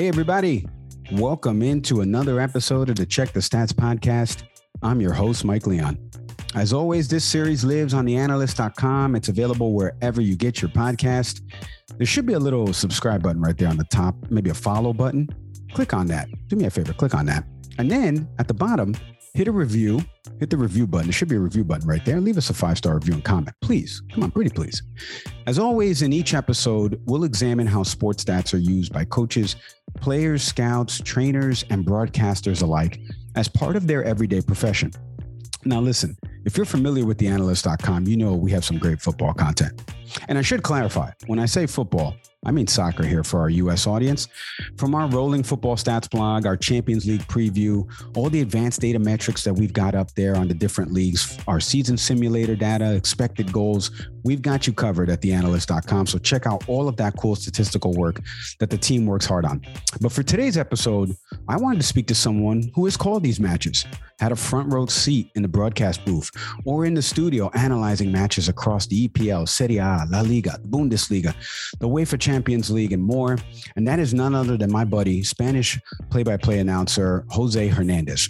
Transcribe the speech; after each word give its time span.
Hey, 0.00 0.08
everybody. 0.08 0.66
Welcome 1.12 1.60
into 1.60 2.00
another 2.00 2.40
episode 2.40 2.88
of 2.88 2.96
the 2.96 3.04
Check 3.04 3.34
the 3.34 3.40
Stats 3.40 3.70
podcast. 3.70 4.44
I'm 4.82 4.98
your 4.98 5.12
host, 5.12 5.44
Mike 5.44 5.66
Leon. 5.66 5.98
As 6.54 6.72
always, 6.72 7.06
this 7.06 7.22
series 7.22 7.64
lives 7.64 7.92
on 7.92 8.06
theanalyst.com. 8.06 9.14
It's 9.14 9.28
available 9.28 9.74
wherever 9.74 10.22
you 10.22 10.36
get 10.36 10.62
your 10.62 10.70
podcast. 10.70 11.42
There 11.98 12.06
should 12.06 12.24
be 12.24 12.32
a 12.32 12.38
little 12.38 12.72
subscribe 12.72 13.22
button 13.22 13.42
right 13.42 13.58
there 13.58 13.68
on 13.68 13.76
the 13.76 13.84
top, 13.84 14.14
maybe 14.30 14.48
a 14.48 14.54
follow 14.54 14.94
button. 14.94 15.28
Click 15.74 15.92
on 15.92 16.06
that. 16.06 16.30
Do 16.46 16.56
me 16.56 16.64
a 16.64 16.70
favor, 16.70 16.94
click 16.94 17.14
on 17.14 17.26
that. 17.26 17.44
And 17.76 17.90
then 17.90 18.26
at 18.38 18.48
the 18.48 18.54
bottom, 18.54 18.94
hit 19.34 19.48
a 19.48 19.52
review, 19.52 20.00
hit 20.38 20.50
the 20.50 20.56
review 20.56 20.86
button. 20.86 21.06
There 21.06 21.12
should 21.12 21.28
be 21.28 21.36
a 21.36 21.40
review 21.40 21.64
button 21.64 21.88
right 21.88 22.04
there. 22.04 22.20
Leave 22.20 22.36
us 22.36 22.50
a 22.50 22.54
five 22.54 22.78
star 22.78 22.94
review 22.94 23.14
and 23.14 23.24
comment, 23.24 23.56
please. 23.60 24.02
Come 24.12 24.22
on, 24.22 24.30
pretty 24.30 24.50
please. 24.50 24.82
As 25.46 25.58
always, 25.58 26.02
in 26.02 26.12
each 26.12 26.34
episode, 26.34 27.00
we'll 27.06 27.24
examine 27.24 27.66
how 27.66 27.82
sports 27.82 28.24
stats 28.24 28.54
are 28.54 28.58
used 28.58 28.92
by 28.92 29.04
coaches, 29.04 29.56
players, 30.00 30.42
scouts, 30.42 31.00
trainers, 31.00 31.64
and 31.70 31.84
broadcasters 31.84 32.62
alike 32.62 33.00
as 33.36 33.48
part 33.48 33.76
of 33.76 33.86
their 33.86 34.04
everyday 34.04 34.40
profession. 34.40 34.92
Now, 35.64 35.80
listen, 35.80 36.16
if 36.44 36.56
you're 36.56 36.66
familiar 36.66 37.04
with 37.04 37.18
theanalyst.com, 37.18 38.06
you 38.06 38.16
know 38.16 38.34
we 38.34 38.50
have 38.50 38.64
some 38.64 38.78
great 38.78 39.00
football 39.00 39.34
content. 39.34 39.82
And 40.28 40.38
I 40.38 40.42
should 40.42 40.62
clarify 40.62 41.10
when 41.26 41.38
I 41.38 41.46
say 41.46 41.66
football, 41.66 42.16
I 42.46 42.52
mean 42.52 42.66
soccer 42.66 43.04
here 43.04 43.22
for 43.22 43.40
our 43.40 43.50
US 43.50 43.86
audience. 43.86 44.26
From 44.78 44.94
our 44.94 45.06
rolling 45.08 45.42
football 45.42 45.76
stats 45.76 46.08
blog, 46.08 46.46
our 46.46 46.56
Champions 46.56 47.04
League 47.04 47.20
preview, 47.28 47.86
all 48.16 48.30
the 48.30 48.40
advanced 48.40 48.80
data 48.80 48.98
metrics 48.98 49.44
that 49.44 49.52
we've 49.52 49.74
got 49.74 49.94
up 49.94 50.10
there 50.14 50.36
on 50.36 50.48
the 50.48 50.54
different 50.54 50.90
leagues, 50.90 51.38
our 51.46 51.60
season 51.60 51.98
simulator 51.98 52.56
data, 52.56 52.94
expected 52.94 53.52
goals, 53.52 53.90
we've 54.24 54.42
got 54.42 54.66
you 54.66 54.72
covered 54.72 55.10
at 55.10 55.20
theanalyst.com. 55.20 56.06
So 56.06 56.18
check 56.18 56.46
out 56.46 56.68
all 56.68 56.88
of 56.88 56.96
that 56.96 57.16
cool 57.16 57.36
statistical 57.36 57.92
work 57.94 58.20
that 58.58 58.70
the 58.70 58.78
team 58.78 59.06
works 59.06 59.26
hard 59.26 59.44
on. 59.44 59.62
But 60.00 60.12
for 60.12 60.22
today's 60.22 60.56
episode, 60.56 61.16
I 61.48 61.56
wanted 61.56 61.80
to 61.80 61.86
speak 61.86 62.06
to 62.08 62.14
someone 62.14 62.70
who 62.74 62.84
has 62.84 62.96
called 62.96 63.22
these 63.22 63.40
matches, 63.40 63.84
had 64.18 64.32
a 64.32 64.36
front 64.36 64.72
row 64.72 64.86
seat 64.86 65.30
in 65.34 65.42
the 65.42 65.48
broadcast 65.48 66.04
booth, 66.04 66.30
or 66.64 66.86
in 66.86 66.94
the 66.94 67.02
studio 67.02 67.50
analyzing 67.54 68.12
matches 68.12 68.48
across 68.48 68.86
the 68.86 69.08
EPL, 69.08 69.48
Serie 69.48 69.78
A, 69.78 70.06
La 70.10 70.20
Liga, 70.20 70.58
Bundesliga, 70.68 71.34
the 71.78 71.88
UEFA 71.88 72.18
Champions 72.20 72.70
League, 72.70 72.92
and 72.92 73.02
more. 73.02 73.38
And 73.76 73.86
that 73.86 73.98
is 73.98 74.14
none 74.14 74.34
other 74.34 74.56
than 74.56 74.70
my 74.70 74.84
buddy, 74.84 75.22
Spanish 75.22 75.80
play 76.10 76.22
by 76.22 76.36
play 76.36 76.58
announcer 76.58 77.24
Jose 77.30 77.68
Hernandez. 77.68 78.28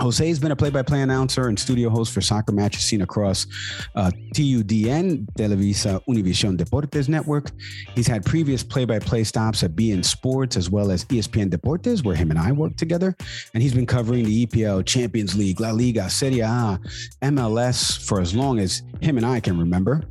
Jose 0.00 0.26
has 0.26 0.38
been 0.38 0.52
a 0.52 0.56
play-by-play 0.56 1.02
announcer 1.02 1.48
and 1.48 1.58
studio 1.58 1.90
host 1.90 2.12
for 2.12 2.20
soccer 2.20 2.52
matches 2.52 2.82
seen 2.82 3.02
across 3.02 3.46
uh, 3.94 4.10
TUDN, 4.34 5.26
Televisa 5.32 6.04
Univision 6.06 6.56
Deportes 6.56 7.08
Network. 7.08 7.50
He's 7.94 8.06
had 8.06 8.24
previous 8.24 8.62
play-by-play 8.62 9.24
stops 9.24 9.62
at 9.62 9.72
beIN 9.76 10.04
Sports 10.04 10.56
as 10.56 10.70
well 10.70 10.90
as 10.90 11.04
ESPN 11.06 11.50
Deportes, 11.50 12.04
where 12.04 12.16
him 12.16 12.30
and 12.30 12.38
I 12.38 12.52
work 12.52 12.76
together. 12.76 13.16
And 13.54 13.62
he's 13.62 13.74
been 13.74 13.86
covering 13.86 14.24
the 14.24 14.46
EPL, 14.46 14.86
Champions 14.86 15.36
League, 15.36 15.60
La 15.60 15.70
Liga, 15.70 16.08
Serie 16.10 16.40
A, 16.40 16.78
MLS 17.22 18.06
for 18.06 18.20
as 18.20 18.34
long 18.34 18.58
as 18.58 18.82
him 19.00 19.16
and 19.16 19.26
I 19.26 19.40
can 19.40 19.58
remember. 19.58 20.02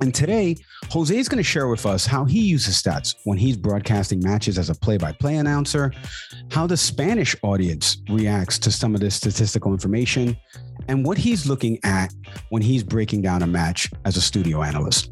And 0.00 0.14
today, 0.14 0.56
Jose 0.90 1.16
is 1.16 1.28
going 1.28 1.38
to 1.38 1.42
share 1.42 1.68
with 1.68 1.84
us 1.84 2.06
how 2.06 2.24
he 2.24 2.40
uses 2.40 2.80
stats 2.80 3.14
when 3.24 3.38
he's 3.38 3.56
broadcasting 3.56 4.20
matches 4.20 4.58
as 4.58 4.70
a 4.70 4.74
play 4.74 4.96
by 4.96 5.12
play 5.12 5.36
announcer, 5.36 5.92
how 6.50 6.66
the 6.66 6.76
Spanish 6.76 7.34
audience 7.42 7.98
reacts 8.08 8.58
to 8.60 8.70
some 8.70 8.94
of 8.94 9.00
this 9.00 9.14
statistical 9.14 9.72
information, 9.72 10.36
and 10.88 11.04
what 11.04 11.18
he's 11.18 11.46
looking 11.46 11.78
at 11.82 12.12
when 12.50 12.62
he's 12.62 12.84
breaking 12.84 13.22
down 13.22 13.42
a 13.42 13.46
match 13.46 13.90
as 14.04 14.16
a 14.16 14.20
studio 14.20 14.62
analyst. 14.62 15.10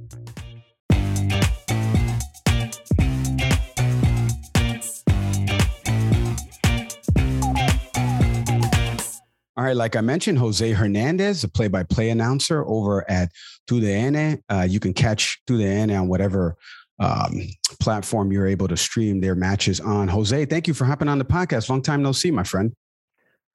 All 9.64 9.68
right, 9.68 9.76
like 9.78 9.96
I 9.96 10.02
mentioned, 10.02 10.36
Jose 10.36 10.72
Hernandez, 10.72 11.42
a 11.42 11.48
play-by-play 11.48 12.10
announcer 12.10 12.66
over 12.66 13.10
at 13.10 13.30
TUDN. 13.66 14.42
Uh, 14.50 14.66
you 14.68 14.78
can 14.78 14.92
catch 14.92 15.40
TUDN 15.48 15.98
on 15.98 16.06
whatever 16.06 16.54
um, 16.98 17.48
platform 17.80 18.30
you're 18.30 18.46
able 18.46 18.68
to 18.68 18.76
stream 18.76 19.22
their 19.22 19.34
matches 19.34 19.80
on. 19.80 20.08
Jose, 20.08 20.44
thank 20.44 20.68
you 20.68 20.74
for 20.74 20.84
hopping 20.84 21.08
on 21.08 21.16
the 21.16 21.24
podcast. 21.24 21.70
Long 21.70 21.80
time 21.80 22.02
no 22.02 22.12
see, 22.12 22.30
my 22.30 22.44
friend. 22.44 22.74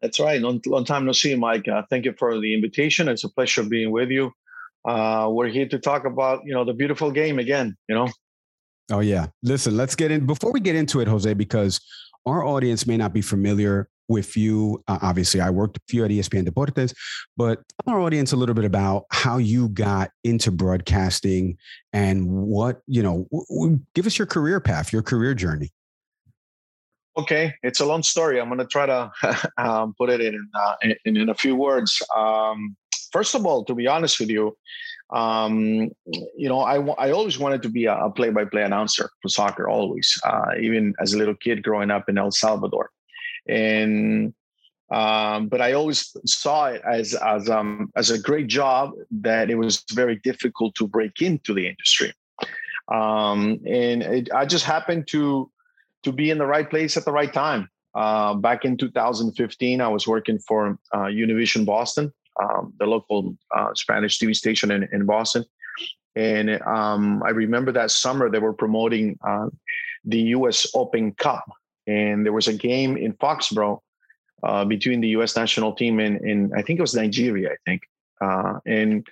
That's 0.02 0.20
right. 0.20 0.42
Long, 0.42 0.60
long 0.66 0.84
time 0.84 1.06
no 1.06 1.12
see, 1.12 1.36
Mike. 1.36 1.68
Uh, 1.68 1.84
thank 1.92 2.06
you 2.06 2.16
for 2.18 2.40
the 2.40 2.56
invitation. 2.56 3.08
It's 3.08 3.24
a 3.24 3.30
pleasure 3.30 3.62
being 3.62 3.92
with 3.92 4.10
you. 4.10 4.32
Uh, 4.88 5.30
we're 5.32 5.50
here 5.50 5.68
to 5.68 5.78
talk 5.78 6.06
about 6.06 6.42
you 6.44 6.56
know 6.56 6.66
the 6.66 6.74
beautiful 6.74 7.12
game 7.12 7.38
again. 7.38 7.78
You 7.88 7.94
know. 7.94 8.10
Oh 8.92 9.02
yeah. 9.02 9.28
Listen, 9.44 9.78
let's 9.78 9.96
get 9.96 10.10
in 10.10 10.26
before 10.26 10.52
we 10.52 10.60
get 10.60 10.76
into 10.76 11.02
it, 11.02 11.08
Jose, 11.08 11.36
because 11.36 11.80
our 12.26 12.44
audience 12.46 12.86
may 12.86 12.98
not 12.98 13.14
be 13.14 13.22
familiar 13.22 13.90
with 14.10 14.36
you. 14.36 14.84
Uh, 14.88 14.98
obviously, 15.02 15.40
I 15.40 15.50
worked 15.50 15.78
with 15.78 15.94
you 15.94 16.04
at 16.04 16.12
ESPN 16.12 16.48
Deportes, 16.48 16.94
but 17.38 17.60
tell 17.86 17.94
our 17.94 18.02
audience 18.02 18.34
a 18.34 18.36
little 18.36 18.56
bit 18.56 18.66
about 18.66 19.06
how 19.12 19.38
you 19.38 19.70
got 19.70 20.10
into 20.24 20.52
broadcasting 20.52 21.58
and 21.94 22.28
what, 22.28 22.82
you 22.88 23.04
know, 23.04 23.28
w- 23.32 23.46
w- 23.50 23.80
give 23.94 24.06
us 24.08 24.18
your 24.18 24.26
career 24.26 24.60
path, 24.60 24.92
your 24.92 25.04
career 25.04 25.34
journey. 25.34 25.70
Okay, 27.18 27.54
it's 27.64 27.80
a 27.80 27.86
long 27.86 28.04
story. 28.04 28.40
I'm 28.40 28.48
going 28.48 28.60
to 28.60 28.66
try 28.66 28.86
to 28.86 29.12
um, 29.58 29.94
put 29.98 30.10
it 30.10 30.22
in, 30.22 30.50
uh, 30.54 30.76
in, 31.06 31.18
in 31.18 31.30
a 31.30 31.36
few 31.36 31.56
words. 31.56 32.02
Um, 32.16 32.76
first 33.12 33.36
of 33.36 33.46
all, 33.46 33.64
to 33.66 33.76
be 33.76 33.88
honest 33.88 34.20
with 34.20 34.30
you, 34.30 34.58
um, 35.12 35.90
you 36.38 36.50
know, 36.50 36.60
I, 36.60 36.80
I 37.08 37.12
always 37.12 37.40
wanted 37.40 37.64
to 37.64 37.70
be 37.70 37.86
a 37.86 38.10
play 38.16 38.30
by 38.30 38.46
play 38.46 38.64
announcer 38.64 39.10
for 39.22 39.30
soccer, 39.30 39.68
always, 39.68 40.20
uh, 40.24 40.52
even 40.62 40.94
as 41.00 41.14
a 41.14 41.18
little 41.18 41.36
kid 41.36 41.64
growing 41.64 41.90
up 41.90 42.10
in 42.10 42.18
El 42.18 42.32
Salvador. 42.32 42.92
And 43.48 44.34
um, 44.92 45.50
but 45.50 45.62
I 45.62 45.74
always 45.74 46.16
saw 46.26 46.66
it 46.66 46.82
as 46.84 47.14
as 47.14 47.50
um, 47.50 47.92
as 47.96 48.10
a 48.10 48.20
great 48.20 48.48
job 48.48 48.94
that 49.12 49.50
it 49.50 49.56
was 49.56 49.84
very 49.94 50.16
difficult 50.24 50.74
to 50.76 50.88
break 50.88 51.22
into 51.22 51.54
the 51.54 51.68
industry, 51.68 52.12
um, 52.92 53.60
and 53.68 54.02
it, 54.02 54.30
I 54.34 54.46
just 54.46 54.66
happened 54.66 55.08
to 55.10 55.52
to 56.04 56.12
be 56.12 56.32
in 56.32 56.40
the 56.40 56.46
right 56.48 56.68
place 56.68 56.98
at 56.98 57.06
the 57.06 57.12
right 57.12 57.32
time. 57.32 57.70
Uh, 57.94 58.34
back 58.36 58.66
in 58.66 58.78
2015, 58.78 59.82
I 59.82 59.88
was 59.88 60.08
working 60.08 60.40
for 60.40 60.80
uh, 60.94 61.06
Univision 61.06 61.66
Boston, 61.66 62.12
um, 62.42 62.74
the 62.80 62.86
local 62.86 63.38
uh, 63.56 63.74
Spanish 63.76 64.20
TV 64.20 64.36
station 64.36 64.72
in, 64.72 64.88
in 64.92 65.06
Boston, 65.06 65.46
and 66.16 66.62
um, 66.64 67.22
I 67.24 67.30
remember 67.30 67.72
that 67.74 67.92
summer 67.92 68.30
they 68.30 68.40
were 68.40 68.54
promoting 68.54 69.18
uh, 69.28 69.48
the 70.06 70.20
U.S. 70.38 70.68
Open 70.74 71.14
Cup, 71.14 71.46
and 71.88 72.26
there 72.26 72.34
was 72.34 72.48
a 72.48 72.54
game 72.54 72.98
in 72.98 73.14
Foxborough 73.14 73.80
uh, 74.44 74.66
between 74.66 75.02
the 75.02 75.10
U.S. 75.10 75.36
national 75.36 75.74
team 75.74 76.00
and, 76.00 76.20
and 76.22 76.54
I 76.56 76.62
think 76.62 76.80
it 76.80 76.82
was 76.82 76.96
Nigeria, 76.96 77.52
I 77.52 77.58
think. 77.66 77.82
Uh, 78.22 78.60
and 78.66 79.08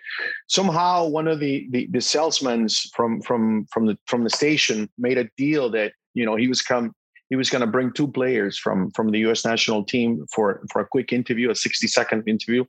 somehow 0.48 1.08
one 1.08 1.30
of 1.30 1.40
the, 1.40 1.68
the 1.72 1.88
the 1.92 2.02
salesmen 2.02 2.68
from 2.94 3.22
from 3.22 3.66
from 3.72 3.86
the 3.86 3.98
from 4.06 4.24
the 4.26 4.30
station 4.30 4.90
made 4.98 5.18
a 5.18 5.30
deal 5.38 5.70
that 5.70 5.94
you 6.14 6.26
know 6.26 6.36
he 6.36 6.50
was 6.50 6.62
come 6.62 6.94
he 7.30 7.36
was 7.36 7.50
going 7.50 7.62
to 7.62 7.68
bring 7.68 7.92
two 7.92 8.08
players 8.08 8.58
from 8.58 8.92
from 8.92 9.12
the 9.12 9.20
U.S. 9.20 9.46
national 9.46 9.84
team 9.84 10.26
for 10.34 10.62
for 10.72 10.82
a 10.82 10.88
quick 10.88 11.12
interview, 11.12 11.50
a 11.50 11.56
sixty 11.56 11.88
second 11.88 12.24
interview, 12.28 12.66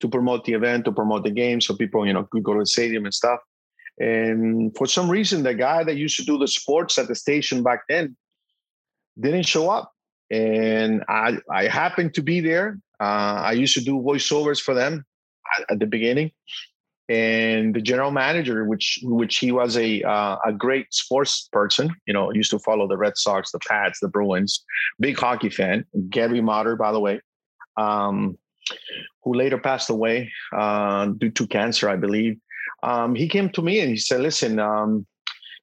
to 0.00 0.08
promote 0.08 0.44
the 0.44 0.54
event, 0.54 0.84
to 0.86 0.92
promote 0.92 1.24
the 1.24 1.30
game, 1.30 1.60
so 1.60 1.76
people 1.76 2.06
you 2.06 2.12
know 2.12 2.24
could 2.24 2.42
go 2.42 2.54
to 2.54 2.60
the 2.60 2.66
stadium 2.66 3.04
and 3.04 3.14
stuff. 3.14 3.40
And 3.98 4.74
for 4.76 4.86
some 4.86 5.10
reason, 5.10 5.42
the 5.42 5.54
guy 5.54 5.82
that 5.84 5.96
used 5.96 6.16
to 6.16 6.24
do 6.24 6.38
the 6.38 6.48
sports 6.48 6.98
at 6.98 7.08
the 7.08 7.14
station 7.14 7.62
back 7.62 7.80
then 7.88 8.16
didn't 9.18 9.44
show 9.44 9.70
up. 9.70 9.92
And 10.30 11.04
I, 11.08 11.38
I 11.50 11.64
happened 11.66 12.14
to 12.14 12.22
be 12.22 12.40
there. 12.40 12.78
Uh, 13.00 13.42
I 13.44 13.52
used 13.52 13.74
to 13.74 13.80
do 13.80 13.94
voiceovers 13.94 14.60
for 14.60 14.74
them 14.74 15.04
at, 15.58 15.72
at, 15.72 15.78
the 15.80 15.86
beginning. 15.86 16.32
And 17.08 17.74
the 17.74 17.80
general 17.80 18.10
manager, 18.10 18.64
which 18.66 19.00
which 19.02 19.38
he 19.38 19.50
was 19.50 19.78
a 19.78 20.02
uh, 20.02 20.36
a 20.44 20.52
great 20.52 20.92
sports 20.92 21.48
person, 21.50 21.90
you 22.06 22.12
know, 22.12 22.30
used 22.32 22.50
to 22.50 22.58
follow 22.58 22.86
the 22.86 22.98
Red 22.98 23.16
Sox, 23.16 23.50
the 23.50 23.58
Pats, 23.60 24.00
the 24.00 24.08
Bruins, 24.08 24.62
big 25.00 25.18
hockey 25.18 25.48
fan. 25.48 25.86
Gary 26.10 26.42
Motter, 26.42 26.76
by 26.76 26.92
the 26.92 27.00
way, 27.00 27.20
um, 27.78 28.36
who 29.24 29.32
later 29.32 29.56
passed 29.56 29.88
away 29.88 30.30
uh, 30.54 31.06
due 31.06 31.30
to 31.30 31.46
cancer, 31.46 31.88
I 31.88 31.96
believe. 31.96 32.36
Um, 32.82 33.14
he 33.14 33.26
came 33.26 33.48
to 33.50 33.62
me 33.62 33.80
and 33.80 33.88
he 33.88 33.96
said, 33.96 34.20
"Listen, 34.20 34.58
um, 34.58 35.06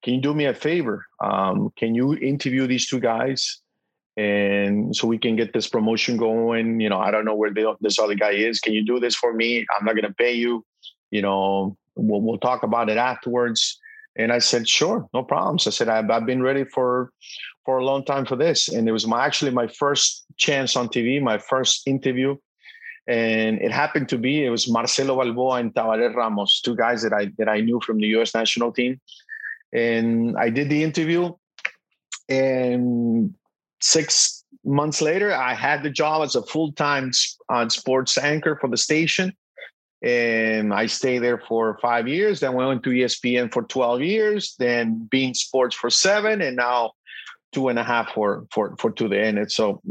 can 0.05 0.13
you 0.13 0.21
do 0.21 0.35
me 0.35 0.45
a 0.45 0.53
favor? 0.53 1.05
Um, 1.23 1.71
can 1.75 1.95
you 1.95 2.15
interview 2.15 2.67
these 2.67 2.87
two 2.87 2.99
guys? 2.99 3.59
And 4.17 4.95
so 4.95 5.07
we 5.07 5.17
can 5.17 5.35
get 5.35 5.51
this 5.51 5.67
promotion 5.67 6.15
going. 6.15 6.79
You 6.79 6.89
know, 6.89 6.99
I 6.99 7.09
don't 7.09 7.25
know 7.25 7.35
where 7.35 7.51
the, 7.51 7.75
this 7.81 7.97
other 7.97 8.13
guy 8.13 8.31
is. 8.31 8.59
Can 8.59 8.73
you 8.73 8.85
do 8.85 8.99
this 8.99 9.15
for 9.15 9.33
me? 9.33 9.65
I'm 9.75 9.83
not 9.83 9.95
going 9.95 10.07
to 10.07 10.13
pay 10.13 10.33
you. 10.33 10.63
You 11.15 11.21
know, 11.21 11.77
we'll, 11.95 12.21
we'll 12.21 12.37
talk 12.49 12.63
about 12.63 12.89
it 12.89 12.97
afterwards. 12.97 13.79
And 14.17 14.31
I 14.31 14.39
said, 14.39 14.67
sure, 14.67 15.07
no 15.13 15.23
problems. 15.23 15.67
I 15.67 15.71
said, 15.71 15.89
I've, 15.89 16.09
I've 16.09 16.25
been 16.25 16.43
ready 16.49 16.65
for 16.75 17.11
for 17.65 17.79
a 17.79 17.85
long 17.85 18.05
time 18.05 18.25
for 18.25 18.35
this. 18.35 18.59
And 18.69 18.87
it 18.87 18.91
was 18.91 19.07
my 19.07 19.25
actually 19.25 19.51
my 19.51 19.67
first 19.67 20.25
chance 20.37 20.75
on 20.75 20.87
TV, 20.87 21.21
my 21.21 21.37
first 21.37 21.87
interview. 21.87 22.35
And 23.07 23.61
it 23.61 23.71
happened 23.71 24.07
to 24.09 24.17
be 24.17 24.45
it 24.45 24.49
was 24.49 24.69
Marcelo 24.69 25.15
Balboa 25.15 25.55
and 25.61 25.73
Tabaré 25.73 26.13
Ramos, 26.13 26.61
two 26.61 26.75
guys 26.75 27.01
that 27.03 27.13
I 27.13 27.31
that 27.37 27.49
I 27.49 27.59
knew 27.61 27.79
from 27.85 27.97
the 27.99 28.07
US 28.17 28.33
national 28.33 28.71
team 28.71 28.99
and 29.75 30.37
I 30.37 30.49
did 30.49 30.69
the 30.69 30.81
interview, 30.81 31.33
and 32.29 33.33
six 33.81 34.43
months 34.63 35.01
later, 35.01 35.33
I 35.33 35.53
had 35.53 35.83
the 35.83 35.89
job 35.89 36.23
as 36.23 36.35
a 36.35 36.43
full 36.43 36.71
time 36.71 37.11
uh, 37.49 37.67
sports 37.69 38.17
anchor 38.17 38.57
for 38.59 38.69
the 38.69 38.77
station. 38.77 39.35
And 40.05 40.71
I 40.71 40.85
stayed 40.85 41.19
there 41.19 41.41
for 41.47 41.79
five 41.81 42.07
years. 42.07 42.39
Then 42.39 42.53
went 42.53 42.83
to 42.83 42.91
ESPN 42.91 43.51
for 43.51 43.63
12 43.63 44.01
years, 44.01 44.55
then 44.59 45.09
beIN 45.11 45.35
Sports 45.35 45.75
for 45.75 45.89
seven, 45.89 46.41
and 46.41 46.55
now 46.55 46.91
two 47.51 47.69
and 47.69 47.79
a 47.79 47.83
half 47.83 48.13
for 48.13 48.45
for 48.51 48.75
for 48.77 48.91
TUDN. 48.91 49.49
So 49.49 49.81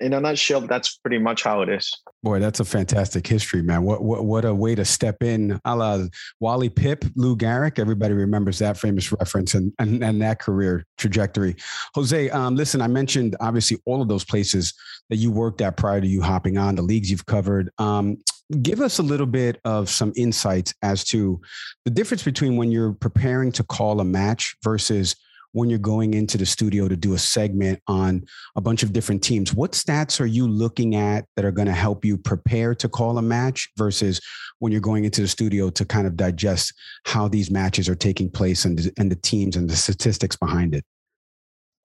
in 0.00 0.14
a 0.14 0.20
nutshell, 0.20 0.62
that's 0.62 0.96
pretty 0.98 1.18
much 1.18 1.42
how 1.42 1.62
it 1.62 1.68
is. 1.68 1.92
Boy, 2.22 2.38
that's 2.38 2.60
a 2.60 2.64
fantastic 2.64 3.26
history, 3.26 3.62
man. 3.62 3.82
What 3.82 4.02
what 4.02 4.24
what 4.24 4.44
a 4.44 4.54
way 4.54 4.74
to 4.74 4.84
step 4.84 5.22
in, 5.22 5.60
a 5.64 5.76
la 5.76 6.06
Wally 6.40 6.70
Pipp, 6.70 7.10
Lou 7.16 7.36
Gehrig. 7.36 7.78
Everybody 7.78 8.14
remembers 8.14 8.58
that 8.58 8.76
famous 8.76 9.12
reference 9.12 9.54
and 9.54 9.72
and, 9.78 10.02
and 10.02 10.20
that 10.22 10.38
career 10.38 10.84
trajectory. 10.98 11.56
Jose, 11.94 12.30
um, 12.30 12.56
listen, 12.56 12.80
I 12.80 12.86
mentioned 12.86 13.36
obviously 13.40 13.78
all 13.86 14.02
of 14.02 14.08
those 14.08 14.24
places 14.24 14.74
that 15.08 15.16
you 15.16 15.30
worked 15.30 15.60
at 15.60 15.76
prior 15.76 16.00
to 16.00 16.06
you 16.06 16.22
hopping 16.22 16.58
on, 16.58 16.74
the 16.74 16.82
leagues 16.82 17.10
you've 17.10 17.26
covered. 17.26 17.70
Um, 17.78 18.18
give 18.62 18.80
us 18.80 18.98
a 18.98 19.02
little 19.02 19.26
bit 19.26 19.60
of 19.64 19.88
some 19.88 20.12
insights 20.16 20.74
as 20.82 21.04
to 21.04 21.40
the 21.84 21.90
difference 21.90 22.22
between 22.22 22.56
when 22.56 22.72
you're 22.72 22.92
preparing 22.92 23.52
to 23.52 23.62
call 23.62 24.00
a 24.00 24.04
match 24.04 24.56
versus 24.62 25.16
when 25.52 25.68
you're 25.68 25.78
going 25.78 26.14
into 26.14 26.38
the 26.38 26.46
studio 26.46 26.88
to 26.88 26.96
do 26.96 27.14
a 27.14 27.18
segment 27.18 27.80
on 27.86 28.24
a 28.56 28.60
bunch 28.60 28.82
of 28.82 28.92
different 28.92 29.22
teams. 29.22 29.52
What 29.52 29.72
stats 29.72 30.20
are 30.20 30.26
you 30.26 30.46
looking 30.46 30.94
at 30.94 31.24
that 31.36 31.44
are 31.44 31.50
going 31.50 31.66
to 31.66 31.72
help 31.72 32.04
you 32.04 32.16
prepare 32.16 32.74
to 32.76 32.88
call 32.88 33.18
a 33.18 33.22
match 33.22 33.68
versus 33.76 34.20
when 34.60 34.72
you're 34.72 34.80
going 34.80 35.04
into 35.04 35.20
the 35.20 35.28
studio 35.28 35.70
to 35.70 35.84
kind 35.84 36.06
of 36.06 36.16
digest 36.16 36.72
how 37.06 37.28
these 37.28 37.50
matches 37.50 37.88
are 37.88 37.94
taking 37.94 38.30
place 38.30 38.64
and, 38.64 38.92
and 38.98 39.10
the 39.10 39.16
teams 39.16 39.56
and 39.56 39.68
the 39.68 39.76
statistics 39.76 40.36
behind 40.36 40.74
it? 40.74 40.84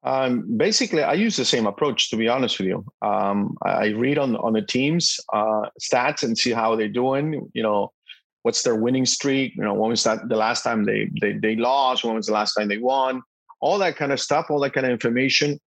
Um, 0.03 0.57
basically, 0.57 1.01
I 1.01 1.13
use 1.13 1.35
the 1.35 1.45
same 1.45 1.65
approach. 1.65 2.11
To 2.11 2.15
be 2.15 2.27
honest 2.27 2.59
with 2.59 2.67
you, 2.67 2.85
um, 3.01 3.57
I 3.65 3.87
read 3.87 4.19
on 4.19 4.35
on 4.35 4.53
the 4.53 4.61
teams 4.61 5.19
uh, 5.33 5.63
stats 5.81 6.21
and 6.21 6.37
see 6.37 6.51
how 6.51 6.75
they're 6.75 6.87
doing. 6.87 7.49
You 7.53 7.63
know, 7.63 7.91
what's 8.43 8.61
their 8.61 8.75
winning 8.75 9.07
streak? 9.07 9.55
You 9.55 9.63
know, 9.63 9.73
when 9.73 9.89
was 9.89 10.03
that 10.03 10.29
the 10.29 10.35
last 10.35 10.61
time 10.61 10.83
they 10.83 11.09
they 11.19 11.33
they 11.33 11.55
lost? 11.55 12.03
When 12.03 12.13
was 12.13 12.27
the 12.27 12.33
last 12.33 12.53
time 12.53 12.67
they 12.67 12.77
won? 12.77 13.23
All 13.59 13.77
that 13.79 13.95
kind 13.95 14.11
of 14.11 14.19
stuff, 14.19 14.47
all 14.49 14.59
that 14.61 14.73
kind 14.73 14.85
of 14.85 14.91
information. 14.91 15.59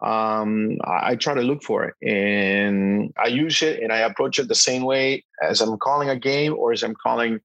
Um, 0.00 0.78
I, 0.84 1.14
try 1.14 1.34
to 1.34 1.40
look 1.40 1.62
for 1.62 1.84
it 1.84 1.94
and 2.06 3.10
I 3.16 3.28
use 3.28 3.62
it 3.62 3.82
and 3.82 3.90
I 3.90 3.98
approach 3.98 4.38
it 4.38 4.48
the 4.48 4.54
same 4.54 4.82
way 4.82 5.24
as 5.40 5.62
I'm 5.62 5.78
calling 5.78 6.10
a 6.10 6.16
game 6.16 6.54
or 6.58 6.72
as 6.72 6.82
I'm 6.82 6.94
calling 6.94 7.40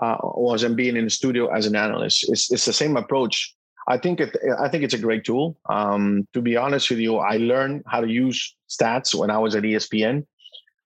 uh, 0.00 0.16
or 0.20 0.54
as 0.54 0.62
I'm 0.62 0.76
being 0.76 0.96
in 0.96 1.04
the 1.04 1.10
studio 1.10 1.48
as 1.52 1.66
an 1.66 1.74
analyst. 1.74 2.28
It's, 2.28 2.52
it's 2.52 2.66
the 2.66 2.72
same 2.72 2.96
approach. 2.96 3.54
I 3.88 3.98
think 3.98 4.20
it, 4.20 4.36
I 4.60 4.68
think 4.68 4.84
it's 4.84 4.94
a 4.94 4.98
great 4.98 5.24
tool. 5.24 5.58
Um, 5.68 6.28
to 6.34 6.40
be 6.40 6.56
honest 6.56 6.88
with 6.90 7.00
you, 7.00 7.16
I 7.16 7.36
learned 7.38 7.82
how 7.86 8.00
to 8.00 8.08
use 8.08 8.54
stats 8.68 9.14
when 9.14 9.30
I 9.30 9.38
was 9.38 9.56
at 9.56 9.64
ESPN. 9.64 10.26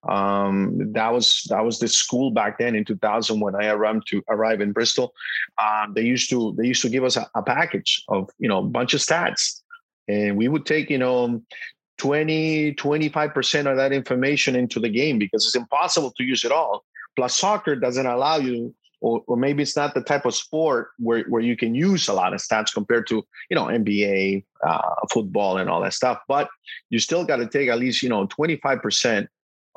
Um, 0.07 0.93
that 0.93 1.11
was 1.11 1.45
that 1.49 1.63
was 1.63 1.79
the 1.79 1.87
school 1.87 2.31
back 2.31 2.57
then 2.57 2.75
in 2.75 2.85
2000 2.85 3.39
when 3.39 3.55
I 3.55 3.67
arrived 3.67 4.07
to 4.07 4.23
arrive 4.29 4.61
in 4.61 4.71
Bristol. 4.71 5.13
Um, 5.61 5.93
they 5.93 6.03
used 6.03 6.29
to 6.29 6.55
they 6.57 6.67
used 6.67 6.81
to 6.83 6.89
give 6.89 7.03
us 7.03 7.17
a, 7.17 7.29
a 7.35 7.43
package 7.43 8.03
of 8.07 8.29
you 8.39 8.47
know 8.47 8.59
a 8.59 8.63
bunch 8.63 8.93
of 8.93 9.01
stats, 9.01 9.61
and 10.07 10.37
we 10.37 10.47
would 10.47 10.65
take 10.65 10.89
you 10.89 10.97
know 10.97 11.41
20 11.97 12.75
25% 12.75 13.69
of 13.69 13.75
that 13.75 13.91
information 13.91 14.55
into 14.55 14.79
the 14.79 14.89
game 14.89 15.19
because 15.19 15.45
it's 15.45 15.55
impossible 15.55 16.13
to 16.17 16.23
use 16.23 16.45
it 16.45 16.51
all. 16.51 16.85
Plus, 17.17 17.35
soccer 17.35 17.75
doesn't 17.75 18.05
allow 18.05 18.37
you 18.37 18.73
or, 19.01 19.23
or, 19.27 19.37
maybe 19.37 19.63
it's 19.63 19.77
not 19.77 19.93
the 19.93 20.01
type 20.01 20.25
of 20.25 20.35
sport 20.35 20.89
where, 20.97 21.23
where 21.29 21.41
you 21.41 21.55
can 21.55 21.73
use 21.73 22.09
a 22.09 22.13
lot 22.13 22.33
of 22.33 22.41
stats 22.41 22.73
compared 22.73 23.07
to 23.07 23.25
you 23.49 23.55
know 23.55 23.65
nba 23.65 24.43
uh, 24.67 24.95
football 25.11 25.57
and 25.57 25.69
all 25.69 25.81
that 25.81 25.93
stuff 25.93 26.19
but 26.27 26.49
you 26.89 26.99
still 26.99 27.23
got 27.23 27.37
to 27.37 27.47
take 27.47 27.69
at 27.69 27.79
least 27.79 28.03
you 28.03 28.09
know 28.09 28.27
25% 28.27 29.27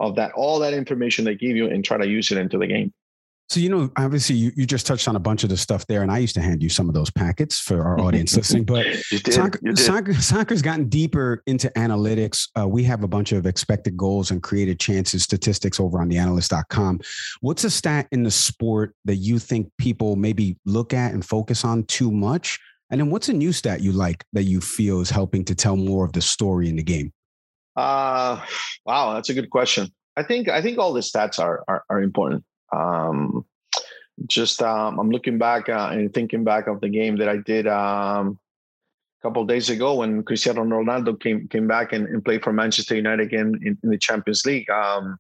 of 0.03 0.17
that 0.17 0.33
all 0.33 0.59
that 0.59 0.75
information 0.75 1.25
they 1.25 1.35
give 1.35 1.57
you 1.57 1.71
and 1.71 1.85
try 1.85 1.97
to 1.97 2.07
use 2.07 2.31
it 2.31 2.37
into 2.37 2.59
the 2.59 2.67
game. 2.67 2.93
So, 3.49 3.61
you 3.61 3.69
know, 3.69 3.91
obviously 3.97 4.35
you, 4.37 4.51
you 4.57 4.65
just 4.65 4.87
touched 4.87 5.07
on 5.09 5.15
a 5.15 5.21
bunch 5.21 5.45
of 5.45 5.51
the 5.51 5.59
stuff 5.59 5.87
there, 5.87 6.01
and 6.01 6.11
I 6.11 6.19
used 6.19 6.35
to 6.37 6.41
hand 6.41 6.63
you 6.63 6.71
some 6.71 6.89
of 6.89 6.95
those 6.95 7.11
packets 7.11 7.59
for 7.59 7.83
our 7.83 8.01
audience 8.07 8.35
listening. 8.35 8.65
But 8.65 8.87
soccer, 9.31 9.77
soccer, 9.77 10.15
soccer's 10.15 10.63
gotten 10.63 10.89
deeper 10.89 11.43
into 11.47 11.69
analytics. 11.77 12.49
Uh, 12.59 12.67
we 12.67 12.83
have 12.85 13.05
a 13.05 13.09
bunch 13.09 13.33
of 13.33 13.45
expected 13.45 13.97
goals 13.97 14.31
and 14.31 14.43
created 14.43 14.81
chances 14.81 15.23
statistics 15.23 15.79
over 15.79 16.01
on 16.01 16.09
theanalyst.com. 16.09 17.01
What's 17.43 17.65
a 17.65 17.71
stat 17.71 18.09
in 18.11 18.23
the 18.23 18.31
sport 18.31 18.95
that 19.05 19.17
you 19.17 19.39
think 19.39 19.71
people 19.77 20.17
maybe 20.17 20.57
look 20.65 20.95
at 20.95 21.13
and 21.13 21.25
focus 21.25 21.63
on 21.63 21.85
too 21.85 22.11
much? 22.11 22.59
And 22.91 23.01
then 23.01 23.11
what's 23.11 23.29
a 23.29 23.35
new 23.35 23.53
stat 23.53 23.83
you 23.83 23.93
like 23.93 24.25
that 24.33 24.45
you 24.45 24.63
feel 24.63 25.01
is 25.01 25.11
helping 25.11 25.45
to 25.45 25.55
tell 25.55 25.77
more 25.77 26.07
of 26.07 26.13
the 26.13 26.23
story 26.23 26.71
in 26.71 26.77
the 26.77 26.83
game? 26.83 27.13
Uh, 27.77 28.45
wow, 28.85 29.15
that's 29.15 29.31
a 29.31 29.35
good 29.35 29.51
question. 29.51 29.93
I 30.17 30.23
think 30.23 30.49
I 30.49 30.61
think 30.61 30.79
all 30.79 30.93
the 30.93 31.01
stats 31.01 31.39
are 31.39 31.65
are, 31.69 31.85
are 31.89 32.03
important. 32.03 32.45
Um, 32.73 33.45
just 34.27 34.63
um, 34.63 34.99
I'm 34.99 35.11
looking 35.11 35.39
back 35.39 35.69
uh, 35.69 35.91
and 35.93 36.13
thinking 36.13 36.45
back 36.45 36.67
of 36.67 36.81
the 36.81 36.89
game 36.89 37.17
that 37.17 37.29
I 37.29 37.39
did 37.39 37.67
um, 37.67 38.39
a 39.21 39.27
couple 39.27 39.45
days 39.45 39.71
ago 39.71 39.95
when 39.95 40.23
Cristiano 40.23 40.63
Ronaldo 40.65 41.19
came 41.21 41.49
came 41.49 41.67
back 41.67 41.93
and, 41.93 42.07
and 42.07 42.25
played 42.25 42.43
for 42.43 42.53
Manchester 42.53 42.95
United 42.95 43.27
again 43.27 43.59
in, 43.63 43.79
in 43.83 43.91
the 43.91 43.99
Champions 43.99 44.45
League. 44.45 44.69
Um, 44.71 45.19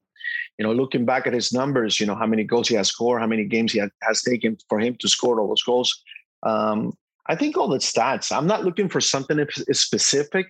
you 0.58 0.66
know, 0.66 0.72
looking 0.72 1.06
back 1.06 1.26
at 1.26 1.32
his 1.32 1.52
numbers, 1.52 1.98
you 1.98 2.06
know 2.06 2.14
how 2.14 2.26
many 2.26 2.44
goals 2.44 2.68
he 2.68 2.74
has 2.74 2.88
scored, 2.88 3.20
how 3.20 3.26
many 3.26 3.44
games 3.44 3.72
he 3.72 3.82
has 4.02 4.22
taken 4.22 4.58
for 4.68 4.78
him 4.78 4.96
to 5.00 5.08
score 5.08 5.40
all 5.40 5.48
those 5.48 5.62
goals. 5.62 6.02
Um, 6.42 6.92
I 7.26 7.36
think 7.36 7.56
all 7.56 7.68
the 7.68 7.78
stats. 7.78 8.30
I'm 8.36 8.46
not 8.46 8.64
looking 8.64 8.88
for 8.88 9.00
something 9.00 9.44
specific. 9.72 10.46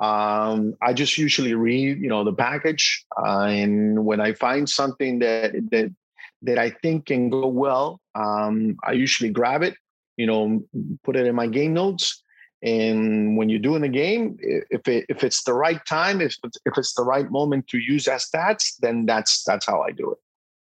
Um, 0.00 0.74
I 0.82 0.92
just 0.92 1.16
usually 1.18 1.54
read, 1.54 2.00
you 2.00 2.08
know, 2.08 2.24
the 2.24 2.32
package, 2.32 3.04
uh, 3.16 3.44
and 3.44 4.04
when 4.04 4.20
I 4.20 4.32
find 4.32 4.68
something 4.68 5.20
that 5.20 5.52
that 5.70 5.94
that 6.42 6.58
I 6.58 6.70
think 6.70 7.06
can 7.06 7.30
go 7.30 7.46
well, 7.46 8.00
um, 8.14 8.76
I 8.84 8.92
usually 8.92 9.30
grab 9.30 9.62
it, 9.62 9.76
you 10.16 10.26
know, 10.26 10.64
put 11.04 11.16
it 11.16 11.26
in 11.26 11.34
my 11.34 11.46
game 11.46 11.74
notes. 11.74 12.22
And 12.62 13.36
when 13.36 13.50
you're 13.50 13.60
doing 13.60 13.82
the 13.82 13.88
game, 13.88 14.38
if 14.40 14.88
it, 14.88 15.04
if 15.10 15.22
it's 15.22 15.44
the 15.44 15.52
right 15.52 15.84
time, 15.86 16.22
if 16.22 16.36
it's, 16.42 16.58
if 16.64 16.78
it's 16.78 16.94
the 16.94 17.02
right 17.02 17.30
moment 17.30 17.68
to 17.68 17.78
use 17.78 18.08
as 18.08 18.24
stats, 18.30 18.76
then 18.80 19.04
that's 19.04 19.44
that's 19.44 19.66
how 19.66 19.82
I 19.82 19.90
do 19.90 20.12
it. 20.12 20.18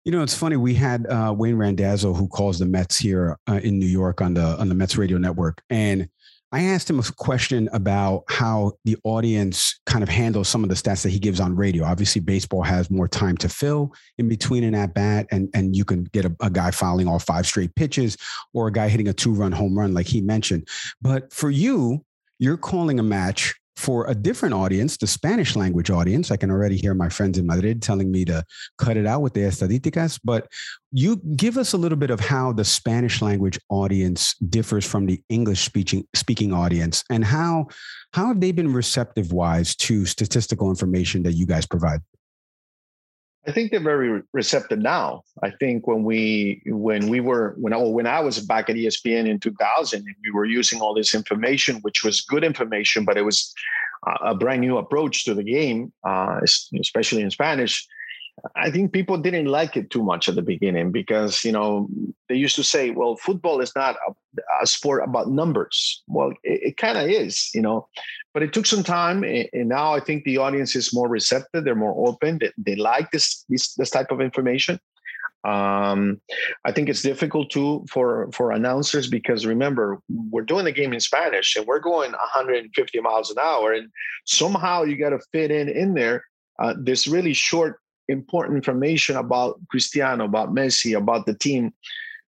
You 0.04 0.10
know, 0.10 0.22
it's 0.22 0.34
funny. 0.34 0.56
We 0.56 0.74
had 0.74 1.06
uh, 1.06 1.34
Wayne 1.36 1.56
Randazzo, 1.56 2.12
who 2.12 2.28
calls 2.28 2.58
the 2.58 2.66
Mets 2.66 2.98
here 2.98 3.38
uh, 3.46 3.60
in 3.62 3.78
New 3.78 3.86
York 3.86 4.20
on 4.20 4.34
the 4.34 4.58
on 4.58 4.68
the 4.68 4.74
Mets 4.74 4.96
radio 4.96 5.18
network, 5.18 5.62
and 5.70 6.08
I 6.54 6.64
asked 6.64 6.90
him 6.90 6.98
a 6.98 7.02
question 7.02 7.70
about 7.72 8.24
how 8.28 8.72
the 8.84 8.98
audience 9.04 9.80
kind 9.86 10.02
of 10.02 10.10
handles 10.10 10.48
some 10.48 10.62
of 10.62 10.68
the 10.68 10.74
stats 10.74 11.02
that 11.02 11.08
he 11.08 11.18
gives 11.18 11.40
on 11.40 11.56
radio. 11.56 11.84
Obviously, 11.84 12.20
baseball 12.20 12.62
has 12.62 12.90
more 12.90 13.08
time 13.08 13.38
to 13.38 13.48
fill 13.48 13.94
in 14.18 14.28
between 14.28 14.62
an 14.62 14.74
at 14.74 14.92
bat, 14.92 15.26
and 15.30 15.48
and 15.54 15.74
you 15.74 15.86
can 15.86 16.04
get 16.04 16.26
a, 16.26 16.36
a 16.40 16.50
guy 16.50 16.70
fouling 16.70 17.08
all 17.08 17.18
five 17.18 17.46
straight 17.46 17.74
pitches 17.74 18.18
or 18.52 18.68
a 18.68 18.72
guy 18.72 18.88
hitting 18.90 19.08
a 19.08 19.14
two 19.14 19.32
run 19.32 19.50
home 19.52 19.78
run, 19.78 19.94
like 19.94 20.06
he 20.06 20.20
mentioned. 20.20 20.68
But 21.00 21.32
for 21.32 21.50
you, 21.50 22.04
you're 22.38 22.58
calling 22.58 23.00
a 23.00 23.02
match 23.02 23.54
for 23.82 24.08
a 24.08 24.14
different 24.14 24.54
audience, 24.54 24.96
the 24.96 25.08
Spanish 25.08 25.56
language 25.56 25.90
audience. 25.90 26.30
I 26.30 26.36
can 26.36 26.52
already 26.52 26.76
hear 26.76 26.94
my 26.94 27.08
friends 27.08 27.36
in 27.36 27.46
Madrid 27.46 27.82
telling 27.82 28.12
me 28.12 28.24
to 28.26 28.44
cut 28.78 28.96
it 28.96 29.06
out 29.06 29.22
with 29.22 29.34
the 29.34 29.40
estadísticas. 29.40 30.20
But 30.22 30.46
you 30.92 31.16
give 31.34 31.58
us 31.58 31.72
a 31.72 31.76
little 31.76 31.98
bit 31.98 32.10
of 32.10 32.20
how 32.20 32.52
the 32.52 32.64
Spanish 32.64 33.20
language 33.20 33.58
audience 33.70 34.36
differs 34.36 34.86
from 34.86 35.06
the 35.06 35.20
English 35.28 35.64
speaking 35.64 36.06
speaking 36.14 36.52
audience, 36.52 37.02
and 37.10 37.24
how 37.24 37.66
how 38.12 38.28
have 38.28 38.40
they 38.40 38.52
been 38.52 38.72
receptive 38.72 39.32
wise 39.32 39.74
to 39.76 40.06
statistical 40.06 40.70
information 40.70 41.24
that 41.24 41.32
you 41.32 41.46
guys 41.46 41.66
provide? 41.66 42.00
I 43.46 43.50
think 43.50 43.70
they're 43.70 43.80
very 43.80 44.22
receptive 44.32 44.78
now. 44.78 45.24
I 45.42 45.50
think 45.50 45.88
when 45.88 46.04
we 46.04 46.62
when 46.66 47.08
we 47.08 47.20
were 47.20 47.54
when 47.58 47.72
I, 47.72 47.76
when 47.78 48.06
I 48.06 48.20
was 48.20 48.38
back 48.38 48.70
at 48.70 48.76
ESPN 48.76 49.26
in 49.26 49.40
2000, 49.40 50.04
we 50.24 50.30
were 50.30 50.44
using 50.44 50.80
all 50.80 50.94
this 50.94 51.14
information, 51.14 51.76
which 51.82 52.04
was 52.04 52.20
good 52.20 52.44
information, 52.44 53.04
but 53.04 53.16
it 53.16 53.24
was 53.24 53.52
a 54.22 54.34
brand 54.34 54.60
new 54.60 54.78
approach 54.78 55.24
to 55.24 55.34
the 55.34 55.42
game, 55.42 55.92
uh, 56.04 56.40
especially 56.80 57.22
in 57.22 57.30
Spanish. 57.30 57.86
I 58.56 58.70
think 58.70 58.92
people 58.92 59.18
didn't 59.18 59.46
like 59.46 59.76
it 59.76 59.90
too 59.90 60.02
much 60.02 60.28
at 60.28 60.34
the 60.34 60.42
beginning 60.42 60.90
because 60.90 61.44
you 61.44 61.52
know 61.52 61.88
they 62.28 62.34
used 62.34 62.56
to 62.56 62.64
say, 62.64 62.90
"Well, 62.90 63.16
football 63.16 63.60
is 63.60 63.72
not 63.76 63.96
a, 64.08 64.12
a 64.62 64.66
sport 64.66 65.02
about 65.04 65.30
numbers." 65.30 66.02
Well, 66.06 66.30
it, 66.42 66.62
it 66.62 66.76
kind 66.76 66.96
of 66.96 67.08
is, 67.08 67.50
you 67.54 67.60
know, 67.60 67.88
but 68.32 68.42
it 68.42 68.52
took 68.52 68.66
some 68.66 68.82
time, 68.82 69.22
and 69.22 69.68
now 69.68 69.94
I 69.94 70.00
think 70.00 70.24
the 70.24 70.38
audience 70.38 70.74
is 70.74 70.94
more 70.94 71.08
receptive. 71.08 71.64
They're 71.64 71.74
more 71.74 72.08
open. 72.08 72.38
They, 72.38 72.52
they 72.56 72.76
like 72.76 73.10
this, 73.10 73.44
this 73.48 73.74
this 73.74 73.90
type 73.90 74.10
of 74.10 74.20
information. 74.20 74.80
Um, 75.44 76.20
I 76.64 76.72
think 76.72 76.88
it's 76.88 77.02
difficult 77.02 77.50
too 77.50 77.84
for 77.90 78.30
for 78.32 78.52
announcers 78.52 79.08
because 79.08 79.44
remember 79.44 79.98
we're 80.08 80.42
doing 80.42 80.64
the 80.64 80.72
game 80.72 80.92
in 80.92 81.00
Spanish 81.00 81.56
and 81.56 81.66
we're 81.66 81.80
going 81.80 82.12
150 82.12 83.00
miles 83.00 83.30
an 83.30 83.38
hour, 83.38 83.72
and 83.72 83.90
somehow 84.24 84.84
you 84.84 84.96
got 84.96 85.10
to 85.10 85.20
fit 85.32 85.50
in 85.50 85.68
in 85.68 85.94
there 85.94 86.24
uh, 86.58 86.74
this 86.78 87.06
really 87.06 87.34
short 87.34 87.81
important 88.08 88.56
information 88.56 89.16
about 89.16 89.60
Cristiano, 89.68 90.24
about 90.24 90.54
Messi, 90.54 90.96
about 90.96 91.26
the 91.26 91.34
team. 91.34 91.72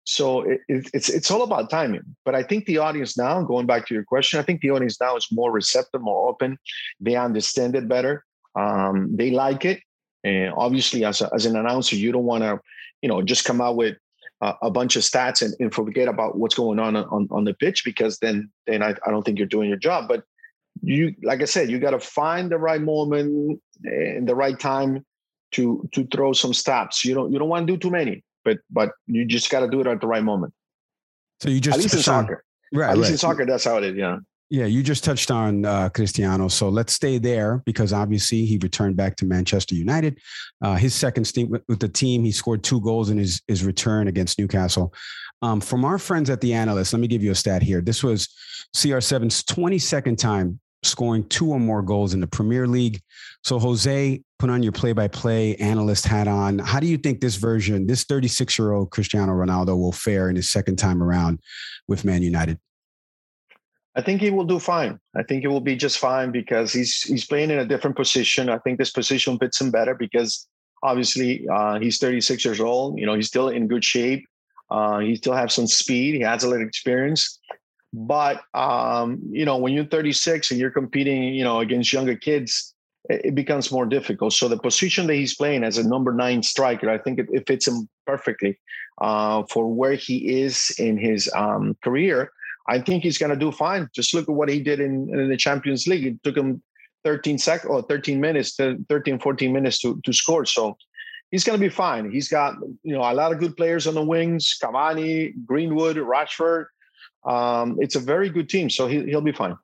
So 0.05 0.43
it, 0.43 0.61
it, 0.69 0.91
it's 0.93 1.09
it's 1.09 1.31
all 1.31 1.43
about 1.43 1.71
timing. 1.71 2.03
But 2.25 2.35
I 2.35 2.43
think 2.43 2.67
the 2.67 2.79
audience 2.79 3.17
now, 3.17 3.43
going 3.43 3.67
back 3.67 3.87
to 3.87 3.95
your 3.95 4.05
question, 4.05 4.39
I 4.39 4.43
think 4.43 4.61
the 4.61 4.71
audience 4.71 5.01
now 5.01 5.17
is 5.17 5.29
more 5.33 5.51
receptive, 5.51 6.03
more 6.03 6.29
open. 6.29 6.59
They 7.01 7.17
understand 7.17 7.75
it 7.75 7.89
better. 7.89 8.25
Um, 8.55 9.17
they 9.17 9.31
like 9.31 9.65
it. 9.65 9.81
And 10.23 10.53
obviously, 10.57 11.05
as, 11.05 11.21
a, 11.21 11.31
as 11.35 11.47
an 11.47 11.57
announcer, 11.57 11.97
you 11.97 12.13
don't 12.13 12.25
want 12.25 12.45
to, 12.45 12.61
you 13.03 13.09
know, 13.09 13.23
just 13.23 13.45
come 13.45 13.61
out 13.61 13.77
with 13.77 13.97
a 14.41 14.71
bunch 14.71 14.97
of 14.97 15.03
stats 15.03 15.41
and, 15.41 15.55
and, 15.59 15.73
forget 15.73 16.07
about 16.07 16.37
what's 16.37 16.55
going 16.55 16.79
on, 16.79 16.97
on 16.97 17.29
on 17.31 17.45
the 17.45 17.55
pitch 17.55 17.83
because 17.83 18.19
then 18.19 18.51
then 18.67 18.83
I, 18.83 18.95
I 19.07 19.11
don't 19.11 19.23
think 19.23 19.39
you're 19.39 19.47
doing 19.47 19.71
your 19.71 19.79
job. 19.79 20.07
But 20.07 20.25
you, 20.83 21.15
like 21.23 21.41
I 21.41 21.47
said, 21.47 21.71
you 21.71 21.79
got 21.79 21.93
to 21.93 22.01
find 22.01 22.51
the 22.51 22.59
right 22.59 22.81
moment 22.81 23.61
and 23.85 24.29
the 24.29 24.35
right 24.35 24.59
time 24.59 25.05
to 25.55 25.89
to 25.93 26.07
throw 26.07 26.33
some 26.33 26.53
stops. 26.55 27.05
You 27.05 27.15
don't 27.15 27.33
you 27.33 27.39
don't 27.39 27.49
want 27.49 27.67
to 27.67 27.73
do 27.73 27.79
too 27.79 27.91
many, 27.91 28.23
but 28.45 28.59
but 28.71 28.93
you 29.07 29.25
just 29.25 29.51
got 29.51 29.61
to 29.61 29.69
do 29.69 29.81
it 29.81 29.87
at 29.87 30.01
the 30.01 30.07
right 30.07 30.23
moment. 30.23 30.53
So 31.41 31.49
you 31.49 31.61
just 31.61 31.79
at 31.79 31.83
least 31.83 31.95
in 31.95 32.01
soccer, 32.01 32.45
right? 32.73 32.91
At 32.91 32.97
least 32.97 33.09
right. 33.09 33.13
in 33.13 33.19
soccer, 33.19 33.47
that's 33.47 33.65
how 33.65 33.79
it 33.79 33.85
is. 33.85 33.97
Yeah. 33.97 34.19
Yeah, 34.51 34.67
you 34.67 34.83
just 34.83 35.03
touched 35.03 35.31
on 35.31 35.65
uh, 35.65 35.89
Cristiano. 35.89 36.49
So 36.49 36.69
let's 36.69 36.93
stay 36.93 37.19
there 37.19 37.63
because 37.65 37.93
obviously 37.93 38.45
he 38.45 38.59
returned 38.63 38.95
back 38.95 39.17
to 39.17 39.25
Manchester 39.25 39.75
United. 39.75 40.19
Uh, 40.63 40.77
his 40.77 40.95
second 40.95 41.25
stint 41.25 41.51
with, 41.51 41.63
with, 41.67 41.81
the 41.81 41.89
team, 41.89 42.23
he 42.23 42.31
scored 42.31 42.63
two 42.63 42.81
goals 42.83 43.09
in 43.09 43.17
his, 43.17 43.41
his 43.49 43.65
return 43.65 44.07
against 44.07 44.39
Newcastle. 44.39 44.93
Um, 45.41 45.61
from 45.61 45.85
our 45.85 45.99
friends 45.99 46.29
at 46.29 46.43
the 46.43 46.53
analyst, 46.53 46.93
let 46.93 47.01
me 47.01 47.09
give 47.09 47.23
you 47.23 47.33
a 47.33 47.35
stat 47.35 47.63
here. 47.63 47.81
This 47.81 48.05
was 48.05 48.29
CR7's 48.77 49.43
22nd 49.45 50.19
time 50.19 50.61
scoring 50.85 51.27
two 51.29 51.51
or 51.51 51.59
more 51.59 51.83
goals 51.83 52.15
in 52.15 52.21
the 52.21 52.27
Premier 52.27 52.67
League. 52.67 53.01
So, 53.43 53.59
Jose, 53.59 54.23
put 54.45 54.51
on 54.51 54.63
your 54.63 54.73
play 54.73 54.93
by 54.93 55.09
play 55.09 55.57
analyst 55.57 56.05
hat 56.05 56.29
on. 56.29 56.59
How 56.59 56.79
do 56.79 56.87
you 56.87 56.99
think 56.99 57.23
this 57.23 57.37
version, 57.37 57.87
this 57.87 58.05
36 58.05 58.59
year 58.59 58.73
old 58.73 58.91
Cristiano 58.91 59.33
Ronaldo, 59.33 59.69
will 59.69 59.91
fare 59.91 60.29
in 60.29 60.37
his 60.37 60.51
second 60.51 60.77
time 60.77 61.03
around 61.03 61.39
with 61.89 62.05
Man 62.05 62.23
United? 62.23 62.59
I 63.97 64.03
think 64.03 64.21
he 64.21 64.29
will 64.29 64.45
do 64.45 64.59
fine. 64.59 65.01
I 65.17 65.23
think 65.23 65.41
he 65.41 65.47
will 65.47 65.63
be 65.63 65.77
just 65.77 65.99
fine 65.99 66.31
because 66.31 66.75
he's 66.75 67.01
he's 67.01 67.25
playing 67.25 67.53
in 67.53 67.59
a 67.59 67.65
different 67.65 67.97
position. 67.97 68.51
I 68.51 68.59
think 68.59 68.77
this 68.79 68.91
position 68.91 69.39
fits 69.39 69.59
him 69.59 69.71
better 69.71 69.95
because 69.95 70.47
obviously 70.83 71.49
uh, 71.49 71.79
he's 71.79 71.97
36 71.97 72.45
years 72.45 72.61
old. 72.61 72.99
You 72.99 73.07
know, 73.07 73.15
he's 73.15 73.29
still 73.29 73.49
in 73.49 73.67
good 73.67 73.83
shape. 73.83 74.27
Uh, 74.71 74.99
he 74.99 75.17
still 75.17 75.33
has 75.33 75.55
some 75.55 75.67
speed. 75.67 76.17
He 76.17 76.21
has 76.21 76.45
a 76.45 76.51
little 76.51 76.67
experience. 76.67 77.41
But 77.95 78.43
um, 78.53 79.23
you 79.31 79.47
know, 79.47 79.57
when 79.57 79.73
you're 79.73 79.87
36 79.87 80.51
and 80.51 80.61
you're 80.61 80.71
competing, 80.71 81.33
you 81.33 81.45
know, 81.45 81.61
against 81.61 81.95
younger 81.95 82.15
kids, 82.15 82.74
it, 83.11 83.35
becomes 83.35 83.71
more 83.71 83.87
difficult. 83.87 84.33
So 84.33 84.49
the 84.49 84.59
position 84.59 85.07
that 85.07 85.15
he's 85.15 85.35
playing 85.35 85.65
as 85.65 85.79
a 85.79 85.87
number 85.87 86.13
nine 86.13 86.43
striker, 86.43 86.91
I 86.91 86.99
think 86.99 87.19
it, 87.19 87.29
it 87.33 87.47
fits 87.47 87.69
him 87.69 87.89
perfectly 88.07 88.59
uh, 89.01 89.45
for 89.51 89.73
where 89.73 89.95
he 89.95 90.41
is 90.43 90.75
in 90.79 90.97
his 90.97 91.31
um, 91.35 91.77
career. 91.83 92.31
I 92.69 92.81
think 92.81 93.03
he's 93.03 93.19
going 93.19 93.31
to 93.31 93.37
do 93.37 93.53
fine. 93.53 93.89
Just 93.95 94.15
look 94.15 94.29
at 94.29 94.35
what 94.35 94.49
he 94.49 94.61
did 94.61 94.81
in, 94.81 95.09
in 95.13 95.29
the 95.29 95.37
Champions 95.37 95.87
League. 95.87 96.07
It 96.07 96.23
took 96.23 96.37
him 96.37 96.63
13 97.05 97.39
sec 97.39 97.69
or 97.69 97.83
13 97.83 98.21
minutes, 98.21 98.57
13, 98.57 99.19
14 99.19 99.53
minutes 99.53 99.79
to, 99.81 100.01
to 100.05 100.13
score. 100.13 100.47
So 100.47 100.79
he's 101.31 101.45
going 101.45 101.59
to 101.59 101.65
be 101.65 101.69
fine. 101.69 102.11
He's 102.11 102.29
got, 102.29 102.55
you 102.83 102.95
know, 102.95 103.01
a 103.01 103.13
lot 103.13 103.33
of 103.33 103.39
good 103.39 103.57
players 103.57 103.87
on 103.87 103.95
the 103.95 104.03
wings, 104.03 104.57
Cavani, 104.63 105.35
Greenwood, 105.45 105.97
Rashford 105.97 106.67
um, 107.25 107.79
it's 107.81 107.97
a 107.97 108.01
very 108.01 108.29
good 108.29 108.49
team, 108.49 108.69
so 108.69 108.87
he, 108.87 109.05
he'll 109.05 109.21
be 109.21 109.33
fine. 109.33 109.57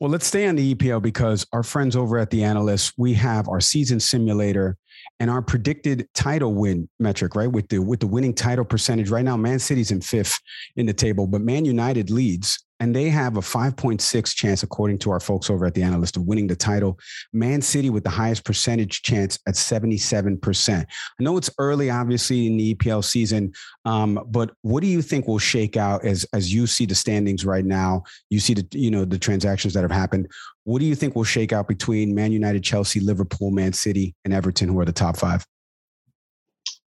Well, 0.00 0.10
let's 0.10 0.26
stay 0.26 0.46
on 0.46 0.56
the 0.56 0.74
EPL 0.74 1.02
because 1.02 1.46
our 1.52 1.62
friends 1.62 1.96
over 1.96 2.18
at 2.18 2.30
the 2.30 2.44
analysts, 2.44 2.92
we 2.96 3.14
have 3.14 3.48
our 3.48 3.60
season 3.60 4.00
simulator 4.00 4.76
and 5.20 5.30
our 5.30 5.42
predicted 5.42 6.08
title 6.14 6.54
win 6.54 6.88
metric, 6.98 7.34
right? 7.34 7.50
With 7.50 7.68
the 7.68 7.78
with 7.78 8.00
the 8.00 8.06
winning 8.06 8.34
title 8.34 8.64
percentage. 8.64 9.10
Right 9.10 9.24
now, 9.24 9.36
Man 9.36 9.58
City's 9.58 9.90
in 9.90 10.00
fifth 10.00 10.38
in 10.76 10.86
the 10.86 10.92
table, 10.92 11.26
but 11.26 11.40
Man 11.40 11.64
United 11.64 12.10
leads 12.10 12.62
and 12.82 12.96
they 12.96 13.08
have 13.10 13.36
a 13.36 13.40
5.6 13.40 14.34
chance, 14.34 14.64
according 14.64 14.98
to 14.98 15.12
our 15.12 15.20
folks 15.20 15.48
over 15.48 15.64
at 15.64 15.74
the 15.74 15.84
analyst, 15.84 16.16
of 16.16 16.24
winning 16.24 16.48
the 16.48 16.56
title. 16.56 16.98
Man 17.32 17.62
City 17.62 17.90
with 17.90 18.02
the 18.02 18.10
highest 18.10 18.44
percentage 18.44 19.02
chance 19.02 19.38
at 19.46 19.54
77%. 19.54 20.80
I 20.80 21.22
know 21.22 21.36
it's 21.36 21.48
early, 21.58 21.90
obviously, 21.90 22.48
in 22.48 22.56
the 22.56 22.74
EPL 22.74 23.04
season, 23.04 23.52
um, 23.84 24.20
but 24.26 24.50
what 24.62 24.80
do 24.80 24.88
you 24.88 25.00
think 25.00 25.28
will 25.28 25.38
shake 25.38 25.76
out 25.76 26.04
as 26.04 26.26
as 26.32 26.52
you 26.52 26.66
see 26.66 26.84
the 26.84 26.96
standings 26.96 27.46
right 27.46 27.64
now? 27.64 28.02
You 28.30 28.40
see 28.40 28.54
the 28.54 28.66
you 28.72 28.90
know 28.90 29.04
the 29.04 29.18
transactions 29.18 29.74
that 29.74 29.82
have 29.82 29.92
happened. 29.92 30.26
What 30.64 30.80
do 30.80 30.84
you 30.84 30.96
think 30.96 31.14
will 31.14 31.22
shake 31.22 31.52
out 31.52 31.68
between 31.68 32.16
Man 32.16 32.32
United, 32.32 32.64
Chelsea, 32.64 32.98
Liverpool, 32.98 33.52
Man 33.52 33.72
City, 33.72 34.16
and 34.24 34.34
Everton, 34.34 34.68
who 34.68 34.80
are 34.80 34.84
the 34.84 34.92
top 34.92 35.16
five? 35.16 35.46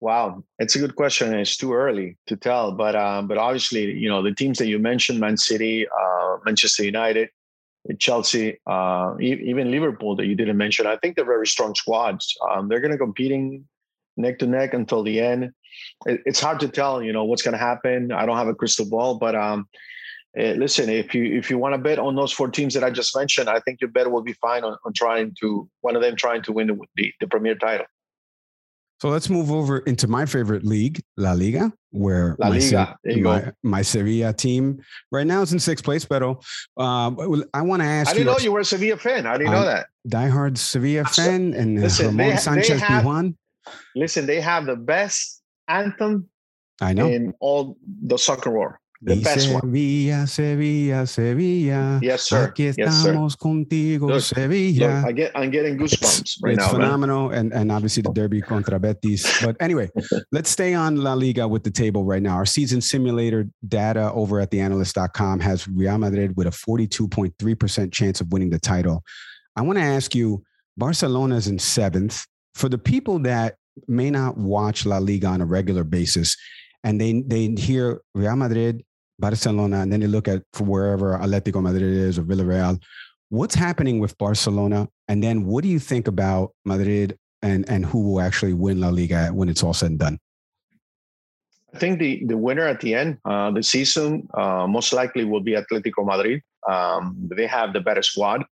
Wow, 0.06 0.44
it's 0.60 0.76
a 0.76 0.80
good 0.80 0.96
question. 0.96 1.34
It's 1.34 1.58
too 1.58 1.74
early 1.74 2.16
to 2.28 2.36
tell, 2.36 2.72
but 2.72 2.96
um, 2.96 3.28
but 3.28 3.40
obviously, 3.40 3.92
you 3.94 4.08
know, 4.08 4.22
the 4.22 4.36
teams 4.36 4.60
that 4.60 4.68
you 4.68 4.78
mentioned, 4.78 5.20
Man 5.20 5.36
City, 5.36 5.88
uh, 5.88 6.38
Manchester 6.46 6.84
United, 6.84 7.30
Chelsea, 7.98 8.60
uh, 8.68 9.16
even 9.20 9.72
Liverpool 9.72 10.16
that 10.18 10.28
you 10.28 10.36
didn't 10.36 10.58
mention, 10.58 10.86
I 10.86 10.98
think 10.98 11.16
they're 11.16 11.26
very 11.26 11.48
strong 11.48 11.74
squads. 11.74 12.38
Um, 12.48 12.70
they're 12.70 12.82
going 12.82 12.92
to 12.92 12.98
be 12.98 13.04
competing 13.04 13.66
neck 14.16 14.38
to 14.40 14.46
neck 14.46 14.76
until 14.76 15.02
the 15.02 15.20
end. 15.20 15.46
It, 16.06 16.22
it's 16.28 16.40
hard 16.40 16.60
to 16.60 16.68
tell, 16.68 17.02
you 17.02 17.12
know, 17.12 17.24
what's 17.24 17.42
going 17.42 17.58
to 17.58 17.66
happen. 17.72 18.12
I 18.12 18.28
don't 18.28 18.38
have 18.38 18.48
a 18.48 18.54
crystal 18.54 18.88
ball, 18.88 19.16
but 19.16 19.34
um, 19.34 19.68
uh, 20.40 20.54
listen, 20.66 20.88
if 20.88 21.16
you 21.16 21.36
if 21.36 21.50
you 21.50 21.58
want 21.58 21.74
to 21.74 21.80
bet 21.80 21.98
on 21.98 22.16
those 22.16 22.32
four 22.32 22.50
teams 22.50 22.76
that 22.76 22.84
I 22.84 22.92
just 22.92 23.18
mentioned, 23.18 23.50
I 23.50 23.60
think 23.60 23.82
your 23.82 23.90
bet 23.90 24.12
will 24.12 24.22
be 24.22 24.34
fine 24.34 24.64
on, 24.64 24.78
on 24.86 24.94
trying 24.94 25.34
to 25.42 25.68
one 25.82 25.96
of 25.96 26.04
them 26.04 26.16
trying 26.16 26.44
to 26.44 26.52
win 26.52 26.68
the, 26.68 26.78
the, 26.96 27.12
the 27.22 27.28
Premier 27.28 27.56
title. 27.56 27.88
So 29.06 29.12
let's 29.12 29.30
move 29.30 29.52
over 29.52 29.78
into 29.82 30.08
my 30.08 30.26
favorite 30.26 30.66
league, 30.66 31.00
La 31.16 31.34
Liga, 31.34 31.72
where 31.92 32.36
La 32.40 32.48
my, 32.48 32.58
Liga. 32.58 32.98
Se- 33.06 33.22
my, 33.22 33.52
my, 33.62 33.84
Sevilla 33.84 34.34
team 34.34 34.82
right 35.12 35.28
now 35.28 35.44
is 35.44 35.54
in 35.54 35.60
sixth 35.60 35.86
place. 35.86 36.04
But 36.04 36.24
um, 36.24 36.40
I 37.54 37.62
want 37.62 37.84
to 37.84 37.88
ask. 37.88 38.08
You 38.08 38.10
I 38.10 38.14
didn't 38.14 38.18
you, 38.18 38.24
know 38.26 38.38
you 38.40 38.52
were 38.52 38.62
a 38.62 38.66
Sevilla 38.66 38.98
fan. 38.98 39.28
I 39.28 39.38
didn't 39.38 39.52
know 39.52 39.64
that. 39.64 39.86
Diehard 40.10 40.58
Sevilla 40.58 41.06
fan 41.06 41.54
and 41.54 41.80
listen, 41.80 42.08
Ramon 42.08 42.30
they, 42.30 42.36
Sanchez 42.38 42.68
they 42.68 42.78
have, 42.80 43.34
Listen, 43.96 44.26
they 44.26 44.42
have 44.42 44.66
the 44.66 44.76
best 44.76 45.44
anthem. 45.68 46.28
I 46.82 46.94
know 46.94 47.08
in 47.08 47.36
all 47.40 47.78
the 47.86 48.18
soccer 48.18 48.50
world. 48.50 48.74
The 49.06 49.22
best 49.22 49.42
Sevilla, 49.46 50.18
one. 50.18 50.28
Sevilla, 50.28 51.06
Sevilla. 51.06 52.00
Yes, 52.02 52.24
sir. 52.24 52.52
Aquí 52.52 52.66
estamos 52.66 53.34
yes, 53.34 53.36
contigo, 53.36 54.08
look, 54.08 54.22
Sevilla. 54.22 54.96
Look, 54.96 55.06
I 55.06 55.12
get, 55.12 55.32
I'm 55.36 55.52
getting 55.52 55.78
goosebumps 55.78 56.22
it's, 56.22 56.40
right 56.42 56.56
it's 56.56 56.66
now. 56.66 56.72
phenomenal, 56.72 57.30
and 57.30 57.54
and 57.54 57.72
obviously 57.72 58.02
the 58.02 58.12
derby 58.12 58.42
contra 58.42 58.80
Betis. 58.80 59.44
But 59.44 59.58
anyway, 59.60 59.92
let's 60.32 60.50
stay 60.50 60.74
on 60.74 60.96
La 60.96 61.14
Liga 61.14 61.48
with 61.48 61.64
the 61.64 61.70
table 61.70 62.04
right 62.04 62.22
now. 62.22 62.34
Our 62.34 62.48
season 62.48 62.82
simulator 62.82 63.48
data 63.68 64.12
over 64.14 64.40
at 64.40 64.50
theanalyst.com 64.50 65.40
has 65.40 65.68
Real 65.68 66.00
Madrid 66.00 66.36
with 66.36 66.48
a 66.48 66.50
42.3% 66.50 67.94
chance 67.94 68.22
of 68.22 68.32
winning 68.32 68.50
the 68.50 68.60
title. 68.60 69.04
I 69.56 69.62
want 69.62 69.78
to 69.78 69.86
ask 69.86 70.16
you, 70.16 70.44
Barcelona's 70.78 71.48
in 71.48 71.60
seventh. 71.60 72.26
For 72.56 72.70
the 72.70 72.80
people 72.80 73.20
that 73.20 73.58
may 73.88 74.10
not 74.10 74.36
watch 74.36 74.84
La 74.84 74.98
Liga 74.98 75.28
on 75.28 75.42
a 75.42 75.46
regular 75.46 75.84
basis, 75.84 76.36
and 76.84 77.00
they 77.00 77.22
they 77.22 77.50
hear 77.50 78.02
Real 78.16 78.36
Madrid 78.36 78.84
Barcelona, 79.20 79.82
and 79.82 79.92
then 79.92 80.02
you 80.02 80.08
look 80.08 80.28
at 80.28 80.44
wherever 80.60 81.18
Atletico 81.18 81.62
Madrid 81.62 81.94
is 81.94 82.20
or 82.20 82.24
Villarreal. 82.24 82.82
What's 83.30 83.56
happening 83.56 84.00
with 84.00 84.18
Barcelona? 84.18 84.88
And 85.08 85.24
then 85.24 85.46
what 85.46 85.64
do 85.64 85.70
you 85.70 85.80
think 85.80 86.08
about 86.08 86.52
Madrid 86.66 87.18
and, 87.42 87.68
and 87.70 87.86
who 87.86 88.02
will 88.02 88.22
actually 88.22 88.54
win 88.54 88.80
La 88.80 88.90
Liga 88.90 89.28
when 89.28 89.50
it's 89.50 89.64
all 89.64 89.74
said 89.74 89.92
and 89.92 90.00
done? 90.00 90.20
I 91.74 91.78
think 91.78 92.00
the, 92.00 92.24
the 92.26 92.38
winner 92.38 92.66
at 92.66 92.80
the 92.80 92.96
end, 92.96 93.18
uh, 93.26 93.52
the 93.52 93.62
season, 93.62 94.28
uh, 94.34 94.66
most 94.66 94.94
likely 94.94 95.26
will 95.26 95.42
be 95.42 95.54
Atletico 95.54 96.06
Madrid. 96.06 96.42
Um, 96.68 97.16
they 97.36 97.48
have 97.48 97.74
the 97.74 97.82
better 97.82 98.02
squad. 98.02 98.46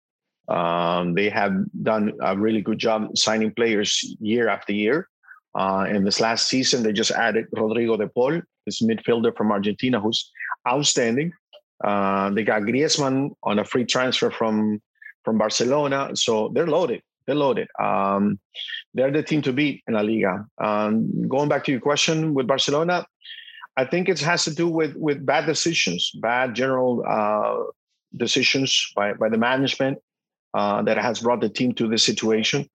Um, 0.50 1.14
they 1.14 1.30
have 1.30 1.54
done 1.84 2.12
a 2.22 2.38
really 2.38 2.62
good 2.62 2.80
job 2.80 3.18
signing 3.18 3.54
players 3.54 4.04
year 4.20 4.50
after 4.50 4.74
year. 4.74 5.08
Uh, 5.56 5.86
in 5.88 6.04
this 6.04 6.20
last 6.20 6.50
season, 6.50 6.84
they 6.84 6.92
just 6.92 7.12
added 7.12 7.46
Rodrigo 7.54 7.96
de 7.96 8.08
Paul, 8.08 8.42
this 8.66 8.82
midfielder 8.82 9.36
from 9.38 9.52
Argentina, 9.52 10.00
who's 10.00 10.32
outstanding. 10.68 11.34
Uh, 11.84 12.30
they 12.32 12.44
got 12.44 12.62
Griezmann 12.64 13.32
on 13.44 13.60
a 13.60 13.66
free 13.66 13.86
transfer 13.86 14.32
from 14.32 14.82
from 15.24 15.38
Barcelona, 15.38 16.16
so 16.16 16.50
they're 16.54 16.68
loaded. 16.68 17.02
They're 17.26 17.36
loaded. 17.36 17.68
Um, 17.80 18.40
they're 18.94 19.12
the 19.12 19.24
team 19.24 19.42
to 19.44 19.54
beat 19.54 19.82
in 19.88 19.94
La 19.94 20.02
Liga. 20.02 20.46
Um, 20.58 21.28
going 21.28 21.50
back 21.50 21.64
to 21.66 21.72
your 21.72 21.80
question 21.80 22.34
with 22.34 22.48
Barcelona, 22.48 23.06
I 23.78 23.86
think 23.86 24.10
it 24.10 24.20
has 24.20 24.44
to 24.46 24.54
do 24.54 24.68
with 24.68 24.96
with 24.96 25.26
bad 25.26 25.46
decisions, 25.46 26.12
bad 26.22 26.54
general 26.54 27.04
uh, 27.08 27.64
decisions 28.18 28.92
by 28.96 29.14
by 29.14 29.30
the 29.30 29.38
management 29.38 30.00
uh, 30.54 30.82
that 30.84 30.98
has 30.98 31.20
brought 31.22 31.42
the 31.42 31.50
team 31.50 31.74
to 31.76 31.88
this 31.88 32.04
situation. 32.04 32.70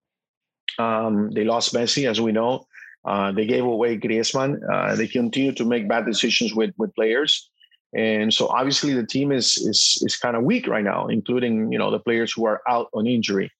Um, 0.77 1.31
they 1.31 1.43
lost 1.43 1.73
Messi, 1.73 2.09
as 2.09 2.21
we 2.21 2.31
know. 2.31 2.65
Uh, 3.05 3.31
they 3.31 3.45
gave 3.45 3.63
away 3.63 3.97
Griezmann. 3.97 4.59
Uh, 4.71 4.95
they 4.95 5.07
continue 5.07 5.53
to 5.53 5.65
make 5.65 5.87
bad 5.87 6.05
decisions 6.05 6.53
with 6.53 6.73
with 6.77 6.93
players. 6.95 7.49
And 7.95 8.33
so 8.33 8.47
obviously 8.47 8.93
the 8.93 9.05
team 9.05 9.31
is 9.31 9.57
is 9.57 9.97
is 10.01 10.15
kind 10.17 10.35
of 10.35 10.43
weak 10.43 10.67
right 10.67 10.83
now, 10.83 11.07
including 11.07 11.71
you 11.71 11.79
know 11.79 11.91
the 11.91 11.99
players 11.99 12.31
who 12.31 12.45
are 12.45 12.61
out 12.67 12.87
on 12.93 13.07
injury. 13.07 13.51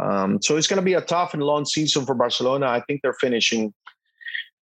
Um, 0.00 0.40
so 0.42 0.56
it's 0.56 0.66
going 0.66 0.78
to 0.78 0.84
be 0.84 0.94
a 0.94 1.00
tough 1.00 1.34
and 1.34 1.42
long 1.42 1.64
season 1.64 2.06
for 2.06 2.14
Barcelona. 2.14 2.66
I 2.66 2.82
think 2.86 3.02
they're 3.02 3.14
finishing 3.14 3.74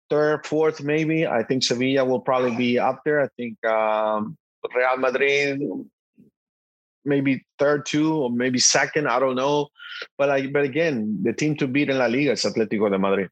third, 0.09 0.45
fourth, 0.45 0.81
maybe. 0.81 1.27
I 1.27 1.43
think 1.43 1.63
Sevilla 1.63 2.05
will 2.05 2.21
probably 2.21 2.55
be 2.55 2.79
up 2.79 3.01
there. 3.05 3.21
I 3.21 3.27
think 3.37 3.63
um, 3.65 4.37
Real 4.73 4.97
Madrid 4.97 5.61
maybe 7.05 7.45
third, 7.59 7.85
two, 7.85 8.13
or 8.13 8.29
maybe 8.29 8.59
second. 8.59 9.07
I 9.07 9.19
don't 9.19 9.35
know. 9.35 9.69
But 10.17 10.29
I, 10.29 10.47
but 10.47 10.63
again, 10.63 11.19
the 11.23 11.31
team 11.31 11.55
to 11.57 11.67
beat 11.67 11.89
in 11.89 11.97
La 11.97 12.07
Liga 12.07 12.31
is 12.31 12.43
Atletico 12.43 12.89
de 12.89 12.99
Madrid. 12.99 13.29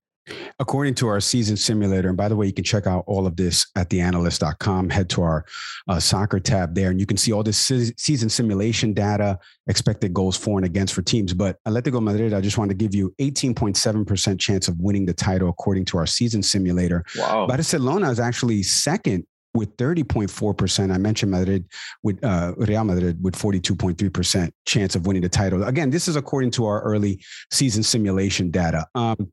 According 0.59 0.95
to 0.95 1.07
our 1.07 1.19
season 1.19 1.57
simulator, 1.57 2.07
and 2.07 2.17
by 2.17 2.29
the 2.29 2.35
way, 2.35 2.45
you 2.45 2.53
can 2.53 2.63
check 2.63 2.87
out 2.87 3.03
all 3.07 3.27
of 3.27 3.35
this 3.35 3.67
at 3.75 3.89
theanalyst.com. 3.89 4.89
Head 4.89 5.09
to 5.11 5.21
our 5.21 5.45
uh, 5.87 5.99
soccer 5.99 6.39
tab 6.39 6.75
there, 6.75 6.91
and 6.91 6.99
you 6.99 7.05
can 7.05 7.17
see 7.17 7.33
all 7.33 7.43
this 7.43 7.57
season 7.57 8.29
simulation 8.29 8.93
data, 8.93 9.37
expected 9.67 10.13
goals 10.13 10.37
for 10.37 10.57
and 10.57 10.65
against 10.65 10.93
for 10.93 11.01
teams. 11.01 11.33
But 11.33 11.57
Atletico 11.67 12.01
Madrid, 12.01 12.33
I 12.33 12.39
just 12.39 12.57
want 12.57 12.69
to 12.69 12.75
give 12.75 12.95
you 12.95 13.13
18.7% 13.19 14.39
chance 14.39 14.67
of 14.67 14.79
winning 14.79 15.05
the 15.05 15.13
title 15.13 15.49
according 15.49 15.85
to 15.85 15.97
our 15.97 16.05
season 16.05 16.41
simulator. 16.41 17.03
Wow. 17.17 17.47
Barcelona 17.47 18.09
is 18.09 18.19
actually 18.19 18.63
second 18.63 19.25
with 19.53 19.75
30.4%. 19.77 20.91
I 20.91 20.97
mentioned 20.97 21.31
Madrid 21.31 21.65
with 22.01 22.23
uh, 22.23 22.53
Real 22.57 22.83
Madrid 22.83 23.23
with 23.23 23.35
42.3% 23.35 24.51
chance 24.65 24.95
of 24.95 25.05
winning 25.05 25.21
the 25.21 25.29
title. 25.29 25.63
Again, 25.63 25.89
this 25.89 26.07
is 26.07 26.15
according 26.15 26.51
to 26.51 26.65
our 26.65 26.81
early 26.81 27.21
season 27.51 27.83
simulation 27.83 28.49
data. 28.49 28.87
Um, 28.95 29.31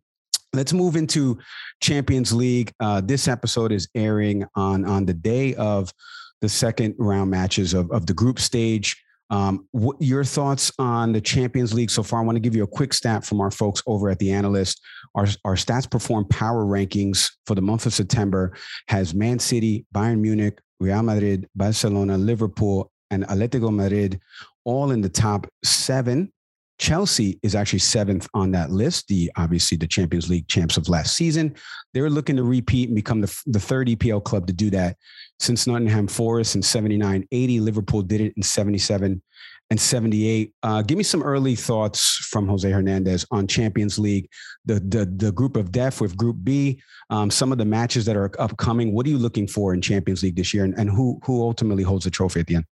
Let's 0.52 0.73
move 0.73 0.97
into 0.97 1.38
Champions 1.80 2.33
League. 2.33 2.73
Uh, 2.80 3.00
this 3.00 3.28
episode 3.28 3.71
is 3.71 3.88
airing 3.95 4.45
on 4.57 4.85
on 4.85 5.07
the 5.07 5.14
day 5.14 5.54
of 5.54 5.92
the 6.40 6.49
second 6.49 6.97
round 6.99 7.30
matches 7.30 7.73
of, 7.73 7.90
of 7.92 8.07
the 8.07 8.14
group 8.14 8.40
stage. 8.40 9.00
Um, 9.30 9.69
what 9.71 9.97
your 10.00 10.25
thoughts 10.25 10.73
on 10.76 11.12
the 11.12 11.21
Champions 11.21 11.73
League 11.73 11.90
so 11.90 12.02
far? 12.02 12.21
I 12.21 12.25
want 12.25 12.35
to 12.35 12.40
give 12.40 12.57
you 12.57 12.64
a 12.64 12.66
quick 12.66 12.92
stat 12.92 13.25
from 13.25 13.40
our 13.40 13.52
folks 13.52 13.80
over 13.87 14.11
at 14.11 14.19
the 14.19 14.33
Analyst. 14.33 14.80
Our, 15.14 15.28
our 15.45 15.54
stats 15.54 15.88
perform 15.88 16.25
power 16.25 16.64
rankings 16.64 17.30
for 17.47 17.54
the 17.54 17.62
month 17.62 17.87
of 17.87 17.95
September 17.95 18.57
has 18.88 19.14
Man 19.14 19.38
City, 19.38 19.87
Bayern 19.95 20.19
Munich, 20.19 20.61
Real 20.80 21.04
Madrid, 21.04 21.49
Barcelona, 21.54 22.19
Liverpool, 22.19 22.90
and 23.12 23.25
Atletico 23.28 23.73
Madrid 23.73 24.21
all 24.64 24.90
in 24.90 25.00
the 25.00 25.09
top 25.09 25.47
seven 25.64 26.33
Chelsea 26.81 27.39
is 27.43 27.55
actually 27.55 27.79
seventh 27.79 28.27
on 28.33 28.51
that 28.53 28.71
list. 28.71 29.07
The 29.09 29.31
obviously 29.37 29.77
the 29.77 29.87
Champions 29.87 30.31
League 30.31 30.49
champs 30.49 30.79
of 30.79 30.89
last 30.89 31.15
season. 31.15 31.55
They're 31.93 32.09
looking 32.09 32.37
to 32.37 32.43
repeat 32.43 32.89
and 32.89 32.97
become 32.97 33.21
the, 33.21 33.43
the 33.47 33.61
third 33.61 33.89
EPL 33.89 34.25
club 34.25 34.47
to 34.47 34.53
do 34.55 34.71
that 34.71 34.97
since 35.39 35.67
Nottingham 35.67 36.09
Forest 36.09 36.57
in 36.57 36.63
79 36.63 37.29
80. 37.31 37.61
Liverpool 37.61 38.01
did 38.01 38.23
it 38.23 38.33
in 38.35 38.43
77 38.43 39.21
and 39.69 39.81
78. 39.81 40.55
Uh, 40.63 40.81
give 40.81 40.97
me 40.97 41.05
some 41.05 41.23
early 41.23 41.55
thoughts 41.55 42.27
from 42.31 42.49
Jose 42.49 42.69
Hernandez 42.69 43.27
on 43.31 43.47
Champions 43.47 43.99
League, 43.99 44.31
the 44.65 44.81
the, 44.81 45.05
the 45.05 45.33
group 45.33 45.57
of 45.57 45.71
death 45.71 46.01
with 46.01 46.17
Group 46.17 46.39
B, 46.43 46.83
um, 47.11 47.31
some 47.31 47.53
of 47.53 47.59
the 47.59 47.67
matches 47.67 48.07
that 48.07 48.17
are 48.17 48.31
upcoming. 48.41 48.95
What 48.95 49.05
are 49.05 49.11
you 49.11 49.19
looking 49.19 49.47
for 49.47 49.75
in 49.75 49.83
Champions 49.83 50.23
League 50.23 50.37
this 50.37 50.55
year, 50.55 50.65
and, 50.65 50.75
and 50.79 50.89
who 50.89 51.21
who 51.25 51.43
ultimately 51.43 51.83
holds 51.83 52.05
the 52.05 52.11
trophy 52.11 52.41
at 52.41 52.47
the 52.47 52.57
end? 52.57 52.65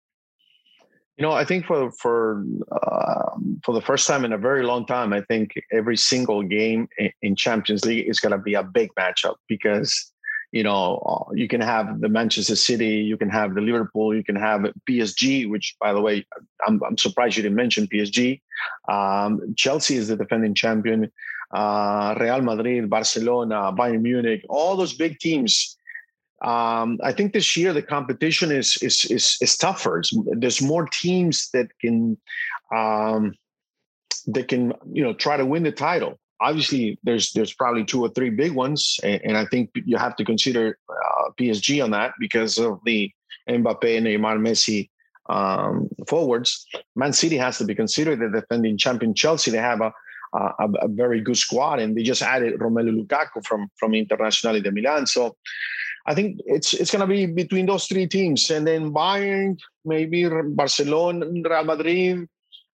You 1.19 1.27
know, 1.27 1.33
I 1.33 1.45
think 1.45 1.67
for 1.67 1.91
for 1.91 2.45
uh, 2.71 3.31
for 3.65 3.75
the 3.75 3.81
first 3.81 4.07
time 4.07 4.25
in 4.25 4.33
a 4.33 4.39
very 4.39 4.63
long 4.63 4.87
time, 4.87 5.13
I 5.13 5.21
think 5.23 5.51
every 5.73 5.97
single 5.97 6.45
game 6.45 6.89
in 7.23 7.35
Champions 7.35 7.85
League 7.85 8.09
is 8.09 8.21
going 8.21 8.31
to 8.31 8.39
be 8.39 8.55
a 8.55 8.63
big 8.63 8.91
matchup 8.95 9.35
because 9.49 10.13
you 10.53 10.63
know 10.63 11.03
uh, 11.05 11.33
you 11.35 11.49
can 11.49 11.61
have 11.61 12.01
the 12.01 12.09
Manchester 12.09 12.55
City, 12.55 12.99
you 12.99 13.17
can 13.17 13.31
have 13.31 13.57
the 13.57 13.61
Liverpool, 13.61 14.15
you 14.15 14.23
can 14.23 14.37
have 14.37 14.61
PSG. 14.89 15.51
Which, 15.51 15.75
by 15.81 15.93
the 15.93 16.01
way, 16.01 16.25
I'm, 16.65 16.81
I'm 16.87 16.97
surprised 16.97 17.37
you 17.37 17.43
didn't 17.43 17.57
mention 17.57 17.89
PSG. 17.89 18.41
Um, 18.89 19.57
Chelsea 19.57 19.97
is 19.97 20.07
the 20.07 20.17
defending 20.17 20.55
champion. 20.55 21.11
Uh, 21.53 22.15
Real 22.21 22.43
Madrid, 22.43 22.89
Barcelona, 22.89 23.73
Bayern 23.73 24.03
Munich, 24.03 24.45
all 24.49 24.77
those 24.77 24.93
big 24.93 25.19
teams 25.19 25.78
um, 26.43 27.01
I 27.03 27.13
think 27.13 27.33
this 27.33 27.57
year 27.57 27.73
the 27.73 27.83
competition 27.83 28.53
is 28.53 28.79
is 28.81 29.05
is, 29.07 29.37
is 29.41 29.57
tougher. 29.57 29.99
It's, 29.99 30.13
there's 30.37 30.63
more 30.63 30.87
teams 30.87 31.51
that 31.53 31.67
can 31.81 32.17
um, 32.75 33.35
that 34.29 34.49
can 34.49 34.73
you 34.93 35.03
know 35.03 35.15
try 35.15 35.37
to 35.37 35.45
win 35.45 35.65
the 35.65 35.73
title. 35.73 36.19
Obviously, 36.41 36.99
there's 37.03 37.33
there's 37.33 37.53
probably 37.55 37.85
two 37.85 38.03
or 38.03 38.11
three 38.11 38.31
big 38.31 38.53
ones, 38.53 39.01
and, 39.03 39.21
and 39.25 39.37
I 39.37 39.47
think 39.47 39.71
you 39.75 39.97
have 39.97 40.15
to 40.17 40.25
consider 40.25 40.79
uh, 40.89 41.31
PSG 41.41 41.83
on 41.83 41.91
that 41.91 42.13
because 42.21 42.57
of 42.59 42.79
the 42.85 43.11
Mbappe, 43.49 43.97
and 43.97 44.07
Neymar, 44.07 44.39
Messi 44.39 44.91
um, 45.29 45.89
forwards. 46.07 46.67
Man 46.95 47.13
City 47.13 47.37
has 47.37 47.59
to 47.59 47.65
be 47.65 47.75
considered 47.75 48.21
the 48.21 48.41
defending 48.41 48.79
champion. 48.79 49.13
Chelsea 49.15 49.51
they 49.51 49.59
have 49.59 49.81
a 49.81 49.93
a, 50.35 50.69
a, 50.83 50.89
very 50.89 51.21
good 51.21 51.39
squad, 51.39 51.81
and 51.81 51.97
they 51.97 52.03
just 52.03 52.23
added 52.23 52.61
Romelu 52.61 53.05
Lukaku 53.05 53.45
from 53.45 53.69
from 53.77 53.93
Internazionale 53.93 54.63
de 54.63 54.71
Milan. 54.71 55.07
So 55.07 55.37
I 56.09 56.15
think 56.15 56.41
it's 56.47 56.73
it's 56.73 56.91
going 56.91 57.07
to 57.07 57.07
be 57.07 57.27
between 57.27 57.67
those 57.67 57.85
three 57.85 58.07
teams, 58.07 58.51
and 58.51 58.67
then 58.67 58.95
Bayern, 58.95 59.59
maybe 59.85 60.27
Barcelona, 60.57 61.27
Real 61.27 61.65
Madrid. 61.65 62.27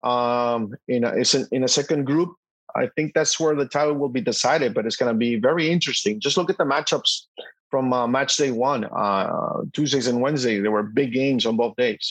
Um, 0.01 0.73
in 0.87 1.03
a, 1.03 1.09
it's 1.13 1.35
in 1.35 1.63
a 1.63 1.67
second 1.67 2.05
group. 2.05 2.33
I 2.75 2.89
think 2.95 3.13
that's 3.13 3.39
where 3.39 3.55
the 3.55 3.67
title 3.67 3.95
will 3.95 4.09
be 4.09 4.21
decided, 4.21 4.73
but 4.73 4.85
it's 4.87 4.95
going 4.95 5.13
to 5.13 5.17
be 5.17 5.35
very 5.35 5.69
interesting. 5.69 6.19
Just 6.19 6.37
look 6.37 6.49
at 6.49 6.57
the 6.57 6.63
matchups 6.63 7.27
from 7.69 7.93
uh, 7.93 8.07
match 8.07 8.37
day 8.37 8.49
one, 8.49 8.85
uh, 8.85 9.61
Tuesdays 9.73 10.07
and 10.07 10.21
Wednesdays. 10.21 10.63
There 10.63 10.71
were 10.71 10.83
big 10.83 11.13
games 11.13 11.45
on 11.45 11.55
both 11.55 11.75
days. 11.75 12.09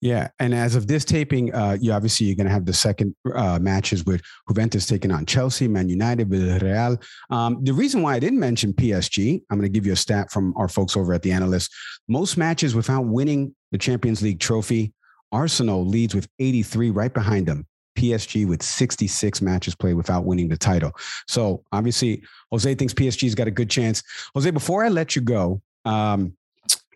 Yeah, 0.00 0.28
and 0.38 0.54
as 0.54 0.74
of 0.74 0.86
this 0.86 1.04
taping, 1.04 1.54
uh, 1.54 1.76
you 1.80 1.92
obviously 1.92 2.26
you're 2.26 2.36
going 2.36 2.46
to 2.46 2.52
have 2.52 2.66
the 2.66 2.72
second 2.72 3.14
uh, 3.34 3.58
matches 3.60 4.04
with 4.04 4.22
Juventus 4.48 4.86
taking 4.86 5.10
on 5.10 5.26
Chelsea, 5.26 5.68
Man 5.68 5.88
United, 5.88 6.30
Real. 6.30 6.98
Um, 7.30 7.58
the 7.62 7.72
reason 7.72 8.02
why 8.02 8.14
I 8.14 8.18
didn't 8.18 8.40
mention 8.40 8.72
PSG, 8.72 9.40
I'm 9.50 9.58
going 9.58 9.70
to 9.70 9.72
give 9.72 9.86
you 9.86 9.92
a 9.92 9.96
stat 9.96 10.30
from 10.30 10.54
our 10.56 10.68
folks 10.68 10.96
over 10.96 11.12
at 11.12 11.22
the 11.22 11.32
Analyst. 11.32 11.72
Most 12.08 12.36
matches 12.36 12.74
without 12.74 13.02
winning 13.02 13.54
the 13.72 13.78
Champions 13.78 14.22
League 14.22 14.40
trophy, 14.40 14.92
Arsenal 15.32 15.86
leads 15.86 16.14
with 16.14 16.28
83, 16.38 16.90
right 16.90 17.12
behind 17.12 17.46
them. 17.46 17.66
PSG 17.96 18.46
with 18.46 18.62
66 18.62 19.42
matches 19.42 19.74
played 19.74 19.94
without 19.94 20.24
winning 20.24 20.48
the 20.48 20.56
title. 20.56 20.92
So 21.28 21.62
obviously, 21.72 22.22
Jose 22.50 22.74
thinks 22.74 22.94
PSG's 22.94 23.34
got 23.34 23.48
a 23.48 23.50
good 23.50 23.68
chance. 23.68 24.02
Jose, 24.34 24.50
before 24.50 24.84
I 24.84 24.88
let 24.88 25.14
you 25.14 25.22
go, 25.22 25.60
um, 25.84 26.36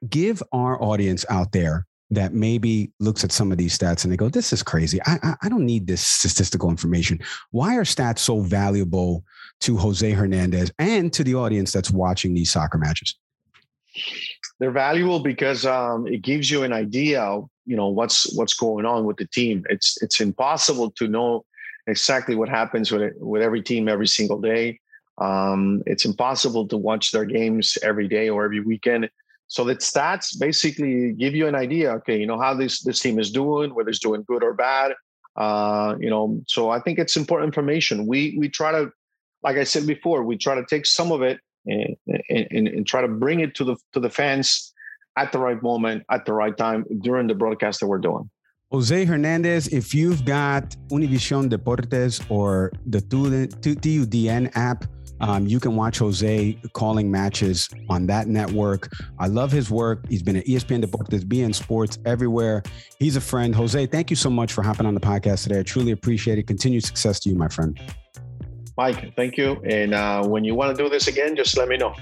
give 0.09 0.43
our 0.53 0.81
audience 0.83 1.25
out 1.29 1.53
there 1.53 1.87
that 2.15 2.33
maybe 2.33 2.91
looks 3.01 3.25
at 3.25 3.33
some 3.33 3.53
of 3.53 3.59
these 3.59 3.77
stats 3.77 4.05
and 4.05 4.13
they 4.13 4.17
go, 4.17 4.29
"This 4.29 4.53
is 4.53 4.63
crazy. 4.63 5.01
I, 5.07 5.19
I, 5.23 5.35
I 5.43 5.49
don't 5.49 5.67
need 5.67 5.87
this 5.87 6.01
statistical 6.01 6.71
information. 6.71 7.21
Why 7.51 7.77
are 7.77 7.85
stats 7.85 8.21
so 8.21 8.41
valuable 8.41 9.25
to 9.61 9.77
Jose 9.77 10.11
Hernandez 10.11 10.73
and 10.79 11.13
to 11.13 11.25
the 11.25 11.35
audience 11.35 11.73
that's 11.73 11.91
watching 11.91 12.35
these 12.35 12.51
soccer 12.51 12.79
matches?" 12.79 13.15
They're 14.59 14.71
valuable 14.71 15.21
because 15.21 15.67
um, 15.67 16.07
it 16.07 16.23
gives 16.23 16.51
you 16.51 16.63
an 16.63 16.73
idea 16.73 17.23
of 17.23 17.49
you 17.67 17.77
know 17.77 17.89
what's 17.89 18.35
what's 18.37 18.55
going 18.55 18.87
on 18.87 19.05
with 19.05 19.17
the 19.17 19.27
team. 19.27 19.65
It's 19.69 20.01
it's 20.03 20.21
impossible 20.21 20.91
to 20.93 21.09
know 21.09 21.45
exactly 21.87 22.35
what 22.35 22.49
happens 22.49 22.91
with 22.91 23.03
it, 23.03 23.15
with 23.19 23.43
every 23.43 23.63
team 23.63 23.89
every 23.89 24.07
single 24.07 24.41
day. 24.41 24.81
Um, 25.19 25.83
it's 25.87 26.05
impossible 26.05 26.67
to 26.69 26.77
watch 26.77 27.11
their 27.11 27.25
games 27.25 27.79
every 27.83 28.09
day 28.09 28.29
or 28.29 28.45
every 28.45 28.61
weekend. 28.61 29.09
So 29.49 29.65
the 29.65 29.77
stats 29.77 30.39
basically 30.39 31.13
give 31.13 31.35
you 31.35 31.47
an 31.47 31.55
idea. 31.55 31.93
Okay, 31.97 32.19
you 32.19 32.27
know 32.27 32.39
how 32.39 32.55
this 32.55 32.83
this 32.83 33.01
team 33.01 33.19
is 33.19 33.31
doing, 33.31 33.75
whether 33.75 33.91
it's 33.91 33.99
doing 33.99 34.25
good 34.27 34.43
or 34.43 34.55
bad. 34.55 34.95
Uh, 35.37 35.97
you 35.99 36.11
know, 36.11 36.41
so 36.47 36.71
I 36.71 36.81
think 36.81 36.99
it's 36.99 37.17
important 37.17 37.49
information. 37.49 38.07
We 38.07 38.37
we 38.39 38.49
try 38.49 38.73
to, 38.73 38.91
like 39.43 39.57
I 39.57 39.65
said 39.65 39.87
before, 39.87 40.23
we 40.23 40.37
try 40.37 40.55
to 40.55 40.65
take 40.65 40.87
some 40.87 41.13
of 41.13 41.23
it 41.23 41.41
and, 41.67 41.97
and, 42.29 42.69
and 42.69 42.87
try 42.87 43.01
to 43.01 43.09
bring 43.09 43.41
it 43.41 43.55
to 43.57 43.65
the 43.65 43.77
to 43.93 44.01
the 44.01 44.11
fans 44.11 44.73
at 45.17 45.33
the 45.33 45.39
right 45.39 45.63
moment, 45.63 46.05
at 46.11 46.25
the 46.25 46.33
right 46.33 46.57
time 46.57 46.85
during 47.01 47.27
the 47.27 47.35
broadcast 47.35 47.81
that 47.81 47.87
we're 47.87 47.99
doing. 47.99 48.31
Jose 48.73 49.05
Hernandez, 49.05 49.69
if 49.69 49.95
you've 49.95 50.25
got 50.25 50.75
Univision 50.89 51.49
Deportes 51.49 52.25
or 52.29 52.73
the 52.87 53.01
TUDN 53.01 54.51
app, 54.57 54.85
um, 55.21 55.47
you 55.47 55.61
can 55.61 55.77
watch 55.77 55.99
Jose 55.99 56.59
calling 56.73 57.11
matches 57.11 57.69
on 57.89 58.07
that 58.07 58.27
network. 58.29 58.93
I 59.19 59.29
love 59.29 59.53
his 59.53 59.71
work. 59.71 60.07
He's 60.09 60.23
been 60.23 60.37
at 60.37 60.45
ESPN 60.47 60.85
Deportes, 60.85 61.25
beIN 61.25 61.55
Sports, 61.55 61.99
everywhere. 62.05 62.63
He's 62.99 63.17
a 63.17 63.21
friend. 63.21 63.55
Jose, 63.55 63.87
thank 63.87 64.11
you 64.11 64.17
so 64.17 64.31
much 64.31 64.53
for 64.53 64.63
hopping 64.63 64.87
on 64.87 64.95
the 64.95 65.01
podcast 65.01 65.45
today. 65.45 65.61
I 65.61 65.63
truly 65.63 65.93
appreciate 65.93 66.39
it. 66.39 66.47
Continued 66.47 66.85
success 66.85 67.21
to 67.21 67.31
you, 67.31 67.37
my 67.37 67.49
friend. 67.49 67.79
Mike, 68.77 69.15
thank 69.15 69.37
you. 69.37 69.63
And 69.65 69.95
uh, 69.95 70.27
when 70.27 70.45
you 70.45 70.55
want 70.55 70.77
to 70.77 70.83
do 70.83 70.89
this 70.89 71.07
again, 71.07 71.37
just 71.37 71.57
let 71.57 71.69
me 71.69 71.77
know. 71.77 71.95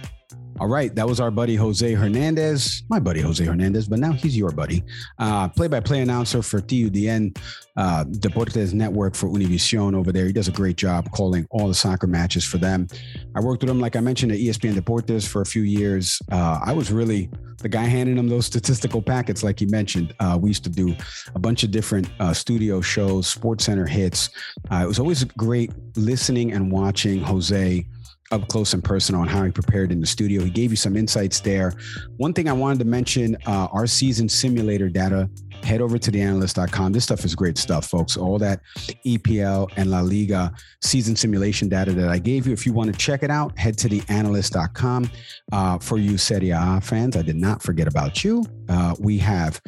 All 0.61 0.69
right, 0.69 0.95
that 0.95 1.09
was 1.09 1.19
our 1.19 1.31
buddy 1.31 1.57
Jose 1.57 1.93
Hernandez, 1.95 2.83
my 2.89 3.01
buddy 3.01 3.21
Jose 3.21 3.43
Hernandez, 3.43 3.89
but 3.89 3.99
now 3.99 4.13
he's 4.13 4.37
your 4.37 4.51
buddy. 4.51 4.85
Uh, 5.19 5.49
play-by-play 5.49 6.03
announcer 6.03 6.43
for 6.43 6.61
TUDN, 6.61 7.37
uh, 7.77 8.05
Deportes 8.05 8.75
Network 8.75 9.15
for 9.15 9.29
Univision 9.29 9.97
over 9.97 10.13
there. 10.13 10.27
He 10.27 10.33
does 10.33 10.49
a 10.49 10.53
great 10.53 10.77
job 10.77 11.11
calling 11.11 11.47
all 11.51 11.69
the 11.69 11.75
soccer 11.75 12.07
matches 12.07 12.45
for 12.45 12.59
them. 12.59 12.87
I 13.35 13.41
worked 13.41 13.63
with 13.63 13.71
him, 13.71 13.81
like 13.81 13.97
I 13.97 14.01
mentioned, 14.01 14.31
at 14.31 14.39
ESPN 14.39 14.75
Deportes 14.75 15.27
for 15.27 15.41
a 15.41 15.47
few 15.47 15.63
years. 15.63 16.21
Uh, 16.31 16.61
I 16.63 16.73
was 16.73 16.93
really 16.93 17.31
the 17.59 17.69
guy 17.69 17.85
handing 17.85 18.19
him 18.19 18.29
those 18.29 18.45
statistical 18.45 19.01
packets, 19.01 19.43
like 19.43 19.59
he 19.59 19.67
mentioned. 19.67 20.15
Uh, 20.21 20.39
we 20.41 20.51
used 20.51 20.65
to 20.65 20.71
do 20.71 20.95
a 21.35 21.39
bunch 21.39 21.63
of 21.63 21.71
different 21.71 22.11
uh, 22.21 22.35
studio 22.35 22.81
shows, 22.81 23.27
Sports 23.27 23.65
Center 23.65 23.87
hits. 23.87 24.31
Uh, 24.71 24.83
it 24.85 24.87
was 24.87 24.99
always 24.99 25.25
great 25.25 25.73
listening 25.97 26.53
and 26.53 26.71
watching 26.71 27.21
Jose 27.21 27.87
up 28.33 28.49
close 28.49 28.73
and 28.73 28.83
personal 28.83 29.21
on 29.21 29.29
how 29.29 29.45
he 29.45 29.51
prepared 29.51 29.93
in 29.93 30.01
the 30.01 30.07
studio. 30.07 30.43
He 30.43 30.51
gave 30.51 30.71
you 30.71 30.77
some 30.77 30.97
insights 30.97 31.41
there. 31.41 31.75
One 32.17 32.33
thing 32.33 32.49
I 32.49 32.53
wanted 32.53 32.79
to 32.81 32.85
mention 32.87 33.37
uh, 33.47 33.69
our 33.73 33.87
season 33.87 34.29
simulator 34.29 34.89
data 34.89 35.29
head 35.65 35.81
over 35.81 35.99
to 35.99 36.11
theanalyst.com. 36.11 36.93
This 36.93 37.05
stuff 37.05 37.25
is 37.25 37.35
great 37.35 37.59
stuff, 37.59 37.87
folks. 37.87 38.17
All 38.17 38.39
that 38.39 38.61
EPL 39.07 39.71
and 39.77 39.91
La 39.91 40.01
Liga 40.01 40.53
season 40.81 41.17
simulation 41.17 41.69
data 41.69 41.93
that 41.93 42.09
I 42.09 42.19
gave 42.19 42.47
you. 42.47 42.53
If 42.53 42.67
you 42.67 42.73
want 42.73 42.93
to 42.93 42.99
check 42.99 43.23
it 43.23 43.31
out, 43.31 43.59
head 43.59 43.79
to 43.79 43.89
theanalyst.com. 43.89 45.11
Uh, 45.53 45.79
for 45.79 45.99
you 45.99 46.19
Serie 46.19 46.51
A 46.51 46.81
fans, 46.81 47.17
I 47.17 47.23
did 47.23 47.37
not 47.37 47.63
forget 47.63 47.87
about 47.87 48.25
you. 48.25 48.45
Uh, 48.69 48.95
we 49.01 49.19
have, 49.19 49.61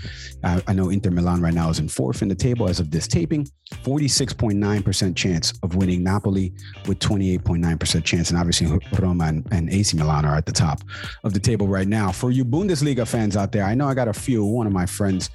uh, 0.44 0.61
I 0.66 0.72
know 0.72 0.88
Inter 0.88 1.11
Milan 1.11 1.42
right 1.42 1.52
now 1.52 1.68
is 1.68 1.78
in 1.78 1.88
fourth 1.88 2.22
in 2.22 2.28
the 2.28 2.35
table 2.35 2.68
as 2.68 2.80
of 2.80 2.90
this 2.90 3.07
taping, 3.07 3.46
46.9% 3.83 5.16
chance 5.16 5.52
of 5.62 5.74
winning 5.74 6.02
Napoli 6.02 6.52
with 6.87 6.98
28.9% 7.00 8.04
chance. 8.04 8.30
And 8.30 8.38
obviously, 8.38 8.78
Roma 8.98 9.24
and, 9.24 9.46
and 9.50 9.70
AC 9.70 9.96
Milan 9.96 10.24
are 10.24 10.37
at 10.37 10.46
the 10.46 10.52
top 10.52 10.80
of 11.24 11.35
the 11.35 11.40
table 11.40 11.66
right 11.66 11.88
now. 11.88 12.12
For 12.12 12.30
you 12.30 12.44
Bundesliga 12.44 13.07
fans 13.07 13.37
out 13.37 13.52
there, 13.52 13.64
I 13.64 13.74
know 13.74 13.88
I 13.88 13.94
got 13.94 14.09
a 14.09 14.12
few. 14.12 14.44
One 14.44 14.66
of 14.66 14.72
my 14.72 14.87
friends, 14.87 15.30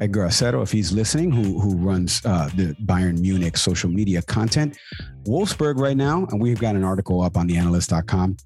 Edgar 0.00 0.26
Acero, 0.26 0.62
if 0.62 0.70
he's 0.70 0.92
listening, 0.92 1.30
who 1.30 1.58
who 1.60 1.76
runs 1.76 2.24
uh, 2.24 2.48
the 2.54 2.74
Bayern 2.84 3.20
Munich 3.20 3.56
social 3.56 3.90
media 3.90 4.22
content. 4.22 4.78
Wolfsburg 5.24 5.78
right 5.78 5.96
now, 5.96 6.26
and 6.30 6.40
we've 6.40 6.60
got 6.60 6.76
an 6.76 6.84
article 6.84 7.20
up 7.20 7.36
on 7.36 7.48
theanalyst.com, 7.48 8.36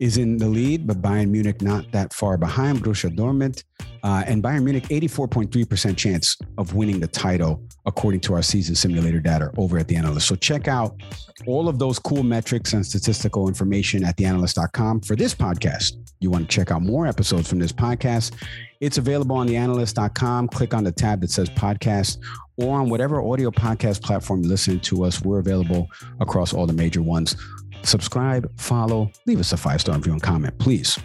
is 0.00 0.16
in 0.16 0.36
the 0.38 0.48
lead, 0.48 0.86
but 0.86 1.00
Bayern 1.00 1.30
Munich 1.30 1.62
not 1.62 1.90
that 1.92 2.12
far 2.12 2.36
behind. 2.36 2.82
Borussia 2.82 3.14
Dortmund 3.14 3.62
uh, 4.02 4.22
and 4.26 4.42
Bayern 4.42 4.64
Munich, 4.64 4.84
84.3% 4.84 5.96
chance 5.96 6.36
of 6.58 6.74
winning 6.74 7.00
the 7.00 7.06
title, 7.06 7.62
according 7.86 8.20
to 8.20 8.34
our 8.34 8.42
season 8.42 8.74
simulator 8.74 9.20
data 9.20 9.50
over 9.56 9.78
at 9.78 9.88
the 9.88 9.96
analyst. 9.96 10.26
So 10.26 10.36
check 10.36 10.68
out 10.68 11.00
all 11.46 11.68
of 11.68 11.78
those 11.78 11.98
cool 11.98 12.22
metrics 12.22 12.72
and 12.72 12.84
statistical 12.84 13.48
information 13.48 14.04
at 14.04 14.16
theanalyst.com 14.16 15.00
for 15.00 15.16
this 15.16 15.34
podcast. 15.34 15.92
You 16.20 16.30
want 16.30 16.48
to 16.48 16.54
check 16.54 16.70
out 16.70 16.82
more 16.82 17.06
episodes 17.06 17.48
from 17.48 17.58
this 17.58 17.72
podcast? 17.72 18.34
It's 18.80 18.98
available 18.98 19.36
on 19.36 19.48
theanalyst.com. 19.48 20.48
Click 20.48 20.74
on 20.74 20.84
the 20.84 20.92
tab 20.92 21.20
that 21.20 21.30
says 21.30 21.48
podcast 21.50 22.18
or 22.56 22.78
on 22.78 22.88
whatever 22.88 23.22
audio 23.22 23.50
podcast 23.50 24.02
platform 24.02 24.42
you 24.42 24.48
listen 24.48 24.80
to 24.80 25.04
us. 25.04 25.22
We're 25.22 25.38
available 25.38 25.88
across 26.20 26.52
all 26.52 26.66
the 26.66 26.72
major 26.72 27.02
ones. 27.02 27.36
Subscribe, 27.84 28.50
follow, 28.58 29.10
leave 29.26 29.40
us 29.40 29.52
a 29.52 29.56
five 29.56 29.80
star 29.80 29.96
review 29.96 30.12
and 30.12 30.22
comment, 30.22 30.58
please. 30.58 30.98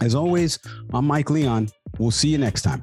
As 0.00 0.14
always, 0.14 0.58
I'm 0.92 1.06
Mike 1.06 1.30
Leon. 1.30 1.70
We'll 1.98 2.10
see 2.10 2.28
you 2.28 2.38
next 2.38 2.62
time. 2.62 2.82